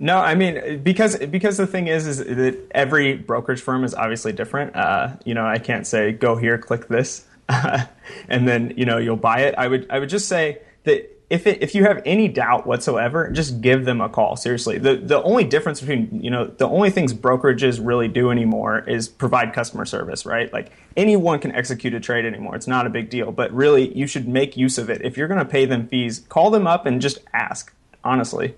No, 0.00 0.18
I 0.18 0.34
mean 0.34 0.82
because 0.82 1.16
because 1.16 1.56
the 1.56 1.66
thing 1.66 1.86
is 1.86 2.08
is 2.08 2.18
that 2.18 2.58
every 2.72 3.14
brokerage 3.14 3.62
firm 3.62 3.84
is 3.84 3.94
obviously 3.94 4.32
different. 4.32 4.74
Uh, 4.74 5.16
you 5.24 5.32
know, 5.32 5.46
I 5.46 5.58
can't 5.58 5.86
say 5.86 6.10
go 6.10 6.36
here, 6.36 6.58
click 6.58 6.88
this, 6.88 7.24
and 7.48 8.48
then 8.48 8.74
you 8.76 8.84
know 8.84 8.98
you'll 8.98 9.16
buy 9.16 9.42
it. 9.42 9.54
I 9.56 9.68
would 9.68 9.86
I 9.88 10.00
would 10.00 10.10
just 10.10 10.28
say 10.28 10.58
that 10.84 11.15
if 11.28 11.46
it, 11.46 11.60
if 11.60 11.74
you 11.74 11.84
have 11.84 12.00
any 12.04 12.28
doubt 12.28 12.66
whatsoever, 12.66 13.30
just 13.30 13.60
give 13.60 13.84
them 13.84 14.00
a 14.00 14.08
call. 14.08 14.36
Seriously, 14.36 14.78
the 14.78 14.96
the 14.96 15.20
only 15.22 15.44
difference 15.44 15.80
between 15.80 16.22
you 16.22 16.30
know 16.30 16.46
the 16.46 16.68
only 16.68 16.90
things 16.90 17.12
brokerages 17.12 17.84
really 17.84 18.06
do 18.06 18.30
anymore 18.30 18.78
is 18.88 19.08
provide 19.08 19.52
customer 19.52 19.84
service, 19.84 20.24
right? 20.24 20.52
Like 20.52 20.70
anyone 20.96 21.40
can 21.40 21.52
execute 21.52 21.94
a 21.94 22.00
trade 22.00 22.24
anymore. 22.24 22.54
It's 22.54 22.68
not 22.68 22.86
a 22.86 22.90
big 22.90 23.10
deal, 23.10 23.32
but 23.32 23.52
really 23.52 23.96
you 23.96 24.06
should 24.06 24.28
make 24.28 24.56
use 24.56 24.78
of 24.78 24.88
it. 24.88 25.02
If 25.02 25.16
you're 25.16 25.28
going 25.28 25.40
to 25.40 25.44
pay 25.44 25.64
them 25.64 25.88
fees, 25.88 26.24
call 26.28 26.50
them 26.50 26.66
up 26.66 26.86
and 26.86 27.00
just 27.00 27.18
ask. 27.32 27.72
Honestly. 28.04 28.54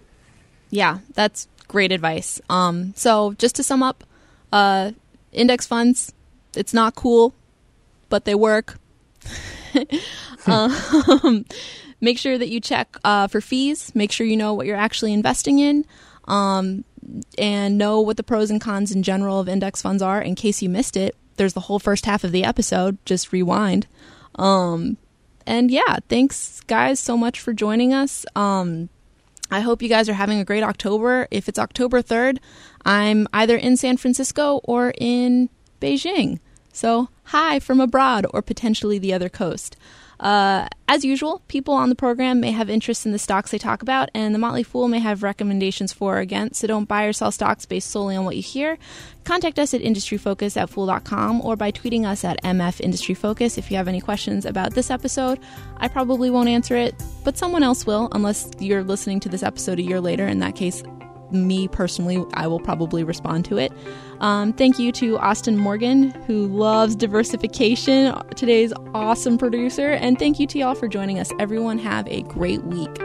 Yeah, 0.68 0.98
that's 1.14 1.48
great 1.68 1.90
advice. 1.90 2.38
Um, 2.50 2.92
so 2.96 3.32
just 3.34 3.56
to 3.56 3.62
sum 3.62 3.82
up, 3.82 4.04
uh, 4.52 4.92
index 5.32 5.66
funds, 5.66 6.12
it's 6.54 6.74
not 6.74 6.94
cool, 6.94 7.32
but 8.10 8.26
they 8.26 8.34
work. 8.34 8.78
um, 10.46 11.46
Make 12.00 12.18
sure 12.18 12.38
that 12.38 12.48
you 12.48 12.60
check 12.60 12.96
uh, 13.04 13.26
for 13.26 13.40
fees. 13.40 13.94
Make 13.94 14.12
sure 14.12 14.26
you 14.26 14.36
know 14.36 14.54
what 14.54 14.66
you're 14.66 14.76
actually 14.76 15.12
investing 15.12 15.58
in. 15.58 15.84
Um, 16.26 16.84
and 17.38 17.78
know 17.78 18.00
what 18.00 18.16
the 18.16 18.22
pros 18.22 18.50
and 18.50 18.60
cons 18.60 18.92
in 18.92 19.02
general 19.02 19.40
of 19.40 19.48
index 19.48 19.80
funds 19.80 20.02
are 20.02 20.20
in 20.20 20.34
case 20.34 20.62
you 20.62 20.68
missed 20.68 20.96
it. 20.96 21.16
There's 21.36 21.54
the 21.54 21.60
whole 21.60 21.78
first 21.78 22.06
half 22.06 22.24
of 22.24 22.32
the 22.32 22.44
episode. 22.44 22.98
Just 23.04 23.32
rewind. 23.32 23.86
Um, 24.34 24.98
and 25.46 25.70
yeah, 25.70 25.98
thanks 26.08 26.60
guys 26.66 27.00
so 27.00 27.16
much 27.16 27.40
for 27.40 27.52
joining 27.52 27.94
us. 27.94 28.26
Um, 28.36 28.90
I 29.50 29.60
hope 29.60 29.80
you 29.80 29.88
guys 29.88 30.08
are 30.08 30.14
having 30.14 30.38
a 30.38 30.44
great 30.44 30.62
October. 30.62 31.26
If 31.30 31.48
it's 31.48 31.58
October 31.58 32.02
3rd, 32.02 32.38
I'm 32.84 33.26
either 33.32 33.56
in 33.56 33.76
San 33.76 33.96
Francisco 33.96 34.60
or 34.64 34.92
in 34.98 35.48
Beijing. 35.80 36.38
So, 36.72 37.08
hi 37.24 37.58
from 37.58 37.80
abroad 37.80 38.26
or 38.34 38.42
potentially 38.42 38.98
the 38.98 39.14
other 39.14 39.28
coast. 39.28 39.76
Uh, 40.20 40.66
as 40.88 41.04
usual, 41.04 41.42
people 41.48 41.74
on 41.74 41.90
the 41.90 41.94
program 41.94 42.40
may 42.40 42.50
have 42.50 42.68
interest 42.68 43.06
in 43.06 43.12
the 43.12 43.18
stocks 43.18 43.50
they 43.50 43.58
talk 43.58 43.82
about, 43.82 44.10
and 44.14 44.34
the 44.34 44.38
Motley 44.38 44.62
Fool 44.62 44.88
may 44.88 44.98
have 44.98 45.22
recommendations 45.22 45.92
for 45.92 46.16
or 46.16 46.18
against, 46.20 46.60
so 46.60 46.66
don't 46.66 46.88
buy 46.88 47.04
or 47.04 47.12
sell 47.12 47.30
stocks 47.30 47.66
based 47.66 47.90
solely 47.90 48.16
on 48.16 48.24
what 48.24 48.34
you 48.34 48.42
hear. 48.42 48.78
Contact 49.24 49.58
us 49.58 49.74
at 49.74 49.82
industryfocus 49.82 50.56
at 50.56 50.70
fool.com 50.70 51.40
or 51.42 51.54
by 51.54 51.70
tweeting 51.70 52.06
us 52.06 52.24
at 52.24 52.42
MF 52.42 52.80
Industry 52.80 53.14
Focus 53.14 53.58
if 53.58 53.70
you 53.70 53.76
have 53.76 53.88
any 53.88 54.00
questions 54.00 54.46
about 54.46 54.74
this 54.74 54.90
episode. 54.90 55.38
I 55.76 55.88
probably 55.88 56.30
won't 56.30 56.48
answer 56.48 56.76
it, 56.76 56.94
but 57.24 57.36
someone 57.36 57.62
else 57.62 57.86
will, 57.86 58.08
unless 58.12 58.50
you're 58.58 58.82
listening 58.82 59.20
to 59.20 59.28
this 59.28 59.42
episode 59.42 59.78
a 59.78 59.82
year 59.82 60.00
later. 60.00 60.26
In 60.26 60.38
that 60.38 60.56
case, 60.56 60.82
me 61.30 61.68
personally, 61.68 62.24
I 62.34 62.46
will 62.46 62.60
probably 62.60 63.04
respond 63.04 63.44
to 63.46 63.58
it. 63.58 63.72
Um, 64.20 64.52
thank 64.52 64.78
you 64.78 64.92
to 64.92 65.18
Austin 65.18 65.56
Morgan, 65.56 66.10
who 66.26 66.46
loves 66.46 66.96
diversification, 66.96 68.14
today's 68.36 68.72
awesome 68.94 69.38
producer. 69.38 69.90
And 69.90 70.18
thank 70.18 70.40
you 70.40 70.46
to 70.48 70.58
y'all 70.58 70.74
for 70.74 70.88
joining 70.88 71.18
us. 71.18 71.30
Everyone, 71.38 71.78
have 71.78 72.06
a 72.08 72.22
great 72.22 72.64
week. 72.64 72.98